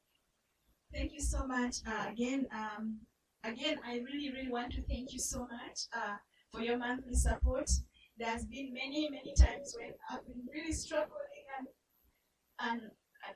Thank 0.93 1.13
you 1.13 1.21
so 1.21 1.45
much. 1.45 1.77
Uh, 1.87 2.09
again, 2.09 2.47
um, 2.53 2.99
again, 3.43 3.79
I 3.85 3.97
really, 3.99 4.31
really 4.31 4.51
want 4.51 4.73
to 4.73 4.81
thank 4.83 5.13
you 5.13 5.19
so 5.19 5.39
much 5.41 5.87
uh, 5.93 6.17
for 6.51 6.61
your 6.61 6.77
monthly 6.77 7.15
support. 7.15 7.69
There 8.17 8.29
has 8.29 8.45
been 8.45 8.73
many, 8.73 9.09
many 9.09 9.33
times 9.33 9.75
when 9.79 9.91
I've 10.09 10.25
been 10.27 10.45
really 10.53 10.73
struggling 10.73 11.45
and 11.57 11.67
and 12.59 12.81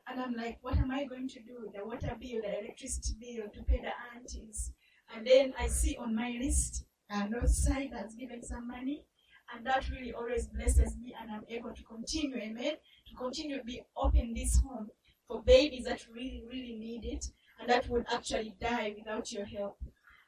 and 0.07 0.19
I'm 0.19 0.33
like, 0.33 0.57
what 0.61 0.77
am 0.77 0.91
I 0.91 1.05
going 1.05 1.29
to 1.29 1.39
do? 1.41 1.69
The 1.73 1.85
water 1.85 2.15
bill, 2.19 2.41
the 2.41 2.59
electricity 2.59 3.15
bill, 3.19 3.47
to 3.53 3.63
pay 3.63 3.81
the 3.81 3.93
aunties. 4.13 4.71
And 5.15 5.25
then 5.25 5.53
I 5.57 5.67
see 5.67 5.95
on 5.97 6.13
my 6.13 6.37
list, 6.41 6.85
uh, 7.09 7.23
Northside 7.23 7.93
has 7.93 8.13
given 8.15 8.43
some 8.43 8.67
money, 8.67 9.05
And 9.53 9.65
that 9.65 9.89
really 9.89 10.13
always 10.13 10.47
blesses 10.47 10.97
me, 10.97 11.15
and 11.19 11.31
I'm 11.31 11.45
able 11.49 11.73
to 11.73 11.83
continue, 11.83 12.37
amen, 12.37 12.75
to 13.07 13.15
continue 13.15 13.57
to 13.57 13.63
be 13.63 13.81
open 13.95 14.33
this 14.33 14.59
home 14.61 14.89
for 15.27 15.41
babies 15.43 15.85
that 15.85 16.05
really, 16.13 16.43
really 16.49 16.75
need 16.75 17.05
it 17.05 17.25
and 17.59 17.69
that 17.69 17.87
would 17.89 18.05
actually 18.11 18.55
die 18.59 18.95
without 18.97 19.31
your 19.31 19.45
help. 19.45 19.77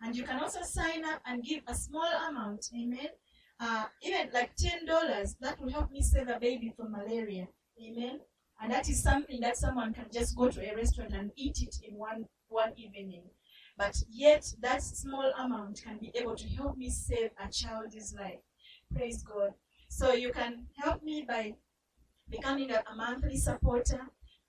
And 0.02 0.16
you 0.16 0.24
can 0.24 0.40
also 0.40 0.62
sign 0.64 1.04
up 1.06 1.22
and 1.26 1.44
give 1.44 1.62
a 1.68 1.76
small 1.76 2.10
amount, 2.28 2.70
amen. 2.74 3.10
Uh, 3.60 3.86
even 4.02 4.30
like 4.34 4.56
ten 4.56 4.86
dollars, 4.86 5.36
that 5.42 5.60
will 5.60 5.70
help 5.70 5.92
me 5.92 6.02
save 6.02 6.30
a 6.30 6.40
baby 6.40 6.74
from 6.76 6.92
malaria, 6.92 7.48
amen. 7.82 8.22
And 8.62 8.72
that 8.72 8.90
is 8.90 9.02
something 9.04 9.40
that 9.42 9.58
someone 9.58 9.94
can 9.94 10.06
just 10.12 10.36
go 10.36 10.50
to 10.50 10.62
a 10.62 10.76
restaurant 10.76 11.14
and 11.14 11.32
eat 11.36 11.62
it 11.62 11.76
in 11.84 11.96
one 11.98 12.26
one 12.48 12.74
evening. 12.78 13.24
But 13.78 14.02
yet, 14.10 14.54
that 14.62 14.82
small 14.84 15.32
amount 15.38 15.82
can 15.84 15.98
be 15.98 16.12
able 16.16 16.36
to 16.36 16.48
help 16.48 16.78
me 16.78 16.90
save 16.90 17.32
a 17.38 17.50
child's 17.52 18.14
life. 18.18 18.40
Praise 18.96 19.24
God. 19.24 19.54
So 19.88 20.14
you 20.14 20.32
can 20.32 20.68
help 20.78 21.04
me 21.04 21.26
by 21.28 21.56
becoming 22.30 22.72
a, 22.72 22.84
a 22.92 22.96
monthly 22.96 23.38
supporter. 23.38 24.02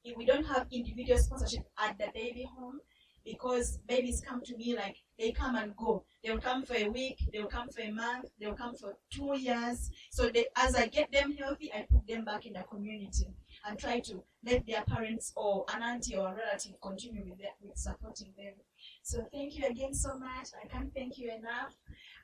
If 0.04 0.16
we 0.16 0.24
don't 0.24 0.46
have 0.46 0.66
individual 0.70 1.18
sponsorship 1.18 1.64
at 1.78 1.98
the 1.98 2.08
baby 2.14 2.48
home, 2.56 2.80
because 3.24 3.78
babies 3.86 4.22
come 4.26 4.40
to 4.42 4.56
me 4.56 4.74
like 4.74 4.96
they 5.18 5.30
come 5.32 5.54
and 5.56 5.76
go. 5.76 6.04
They 6.24 6.30
will 6.30 6.40
come 6.40 6.64
for 6.64 6.74
a 6.74 6.88
week, 6.88 7.18
they 7.32 7.38
will 7.40 7.48
come 7.48 7.68
for 7.68 7.82
a 7.82 7.90
month, 7.90 8.26
they 8.40 8.46
will 8.46 8.54
come 8.54 8.74
for 8.74 8.96
two 9.10 9.36
years. 9.38 9.90
So 10.10 10.30
they, 10.30 10.46
as 10.56 10.74
I 10.74 10.86
get 10.86 11.12
them 11.12 11.32
healthy, 11.32 11.72
I 11.72 11.86
put 11.90 12.06
them 12.06 12.24
back 12.24 12.46
in 12.46 12.54
the 12.54 12.62
community 12.62 13.26
and 13.66 13.78
try 13.78 14.00
to 14.00 14.22
let 14.44 14.66
their 14.66 14.82
parents 14.84 15.32
or 15.36 15.66
an 15.74 15.82
auntie 15.82 16.16
or 16.16 16.28
a 16.28 16.34
relative 16.34 16.80
continue 16.80 17.24
with, 17.28 17.38
their, 17.38 17.50
with 17.60 17.76
supporting 17.76 18.32
them. 18.36 18.54
So 19.02 19.26
thank 19.32 19.58
you 19.58 19.66
again 19.66 19.94
so 19.94 20.18
much. 20.18 20.48
I 20.62 20.66
can't 20.68 20.92
thank 20.94 21.18
you 21.18 21.30
enough 21.30 21.74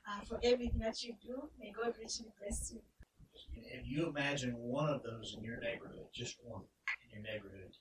uh, 0.09 0.21
for 0.27 0.39
everything 0.43 0.79
that 0.79 1.03
you 1.03 1.13
do. 1.21 1.49
May 1.59 1.71
God 1.71 1.93
richly 1.99 2.27
bless 2.39 2.71
you. 2.71 2.81
If 3.53 3.85
you 3.85 4.07
imagine 4.07 4.55
one 4.55 4.89
of 4.89 5.03
those 5.03 5.35
in 5.37 5.43
your 5.43 5.59
neighborhood, 5.59 6.07
just 6.13 6.37
one 6.43 6.63
in 7.03 7.21
your 7.21 7.33
neighborhood, 7.33 7.73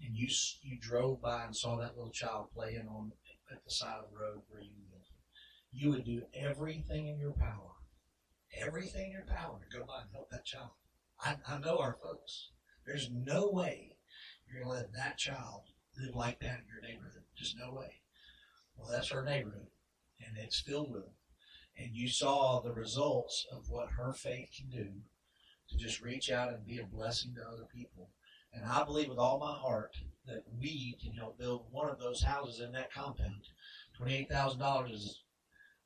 and 0.00 0.16
you 0.16 0.28
you 0.62 0.78
drove 0.80 1.20
by 1.20 1.44
and 1.44 1.54
saw 1.54 1.76
that 1.76 1.96
little 1.96 2.10
child 2.12 2.48
playing 2.54 2.88
on 2.88 3.12
at 3.50 3.64
the 3.64 3.70
side 3.70 3.98
of 3.98 4.10
the 4.10 4.18
road 4.18 4.42
where 4.48 4.60
you 4.60 4.70
live, 4.92 5.02
you 5.72 5.90
would 5.90 6.04
do 6.04 6.22
everything 6.34 7.08
in 7.08 7.18
your 7.18 7.32
power, 7.32 7.72
everything 8.60 9.06
in 9.06 9.12
your 9.12 9.26
power 9.26 9.58
to 9.58 9.78
go 9.78 9.84
by 9.84 10.02
and 10.02 10.10
help 10.12 10.30
that 10.30 10.44
child. 10.44 10.70
I, 11.20 11.36
I 11.48 11.58
know 11.58 11.78
our 11.78 11.96
folks. 12.02 12.50
There's 12.86 13.10
no 13.10 13.50
way 13.50 13.96
you're 14.46 14.64
going 14.64 14.76
to 14.76 14.82
let 14.82 14.92
that 14.94 15.18
child 15.18 15.62
live 15.98 16.14
like 16.14 16.40
that 16.40 16.60
in 16.60 16.66
your 16.68 16.82
neighborhood. 16.82 17.24
Just 17.36 17.56
no 17.58 17.72
way. 17.74 18.00
Well, 18.78 18.88
that's 18.90 19.10
her 19.10 19.24
neighborhood, 19.24 19.66
and 20.24 20.38
it's 20.38 20.60
filled 20.60 20.92
with 20.92 21.02
them. 21.02 21.14
And 21.76 21.94
you 21.94 22.08
saw 22.08 22.60
the 22.60 22.72
results 22.72 23.46
of 23.52 23.68
what 23.68 23.90
her 23.90 24.12
faith 24.12 24.50
can 24.56 24.70
do 24.70 24.88
to 25.68 25.76
just 25.76 26.00
reach 26.00 26.30
out 26.30 26.52
and 26.52 26.66
be 26.66 26.78
a 26.78 26.86
blessing 26.86 27.34
to 27.34 27.46
other 27.46 27.66
people. 27.72 28.10
And 28.52 28.64
I 28.64 28.84
believe 28.84 29.08
with 29.08 29.18
all 29.18 29.38
my 29.38 29.52
heart 29.52 29.96
that 30.26 30.44
we 30.58 30.96
can 31.02 31.12
help 31.12 31.38
build 31.38 31.66
one 31.70 31.90
of 31.90 31.98
those 31.98 32.22
houses 32.22 32.60
in 32.60 32.72
that 32.72 32.92
compound. 32.92 33.42
$28,000 34.00 34.92
is 34.92 35.22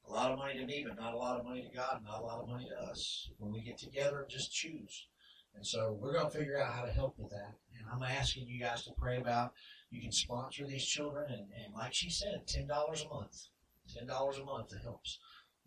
a 0.07 0.13
lot 0.13 0.31
of 0.31 0.39
money 0.39 0.59
to 0.59 0.67
me, 0.67 0.85
but 0.87 1.01
not 1.01 1.15
a 1.15 1.19
lot 1.19 1.39
of 1.39 1.45
money 1.45 1.63
to 1.63 1.77
God, 1.77 2.03
not 2.05 2.21
a 2.21 2.25
lot 2.25 2.41
of 2.41 2.49
money 2.49 2.69
to 2.69 2.91
us. 2.91 3.31
When 3.39 3.53
we 3.53 3.63
get 3.63 3.79
together 3.79 4.21
and 4.21 4.31
just 4.31 4.53
choose. 4.53 5.07
And 5.55 5.67
so 5.67 5.97
we're 6.01 6.13
going 6.13 6.31
to 6.31 6.39
figure 6.39 6.61
out 6.61 6.73
how 6.73 6.83
to 6.83 6.93
help 6.93 7.19
with 7.19 7.31
that. 7.31 7.55
And 7.79 7.87
I'm 7.93 8.03
asking 8.03 8.47
you 8.49 8.61
guys 8.61 8.85
to 8.85 8.93
pray 8.93 9.19
about 9.19 9.53
you 9.91 10.01
can 10.01 10.13
sponsor 10.13 10.67
these 10.67 10.85
children. 10.85 11.31
And, 11.31 11.47
and 11.65 11.75
like 11.75 11.93
she 11.93 12.11
said, 12.11 12.47
$10 12.47 12.69
a 12.69 13.15
month. 13.15 13.49
$10 13.97 14.41
a 14.41 14.45
month, 14.45 14.73
it 14.73 14.83
helps. 14.83 15.19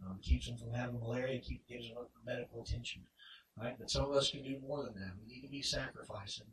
Um, 0.05 0.19
keeps 0.21 0.47
them 0.47 0.57
from 0.57 0.73
having 0.73 0.99
malaria, 0.99 1.39
keep, 1.39 1.67
gives 1.67 1.87
them 1.87 1.97
medical 2.25 2.61
attention. 2.63 3.03
Right? 3.57 3.75
But 3.79 3.89
some 3.89 4.05
of 4.05 4.11
us 4.11 4.31
can 4.31 4.43
do 4.43 4.59
more 4.59 4.83
than 4.83 4.95
that. 4.95 5.11
We 5.21 5.33
need 5.33 5.41
to 5.41 5.51
be 5.51 5.61
sacrificing 5.61 6.47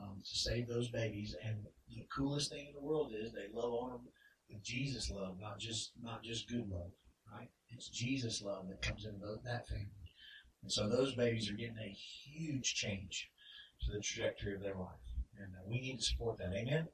um, 0.00 0.22
to 0.22 0.38
save 0.38 0.68
those 0.68 0.88
babies. 0.88 1.34
And 1.44 1.66
the 1.88 2.06
coolest 2.14 2.50
thing 2.50 2.66
in 2.68 2.74
the 2.74 2.86
world 2.86 3.12
is 3.16 3.32
they 3.32 3.48
love 3.52 3.72
on 3.72 3.90
them 3.90 4.00
with 4.48 4.62
Jesus 4.62 5.10
love, 5.10 5.36
not 5.40 5.58
just 5.58 5.92
not 6.02 6.22
just 6.22 6.48
good 6.48 6.68
love. 6.70 6.92
Right? 7.32 7.48
It's 7.70 7.88
Jesus 7.88 8.42
love 8.42 8.68
that 8.68 8.82
comes 8.82 9.04
into 9.04 9.40
that 9.44 9.66
family. 9.66 9.88
And 10.64 10.72
so 10.72 10.88
those 10.88 11.14
babies 11.14 11.50
are 11.50 11.54
getting 11.54 11.78
a 11.78 11.94
huge 11.94 12.74
change 12.74 13.30
to 13.82 13.92
the 13.92 14.00
trajectory 14.00 14.54
of 14.54 14.62
their 14.62 14.74
life. 14.74 14.88
And 15.38 15.52
uh, 15.54 15.60
we 15.68 15.78
need 15.78 15.98
to 15.98 16.04
support 16.04 16.38
that. 16.38 16.54
Amen? 16.54 16.88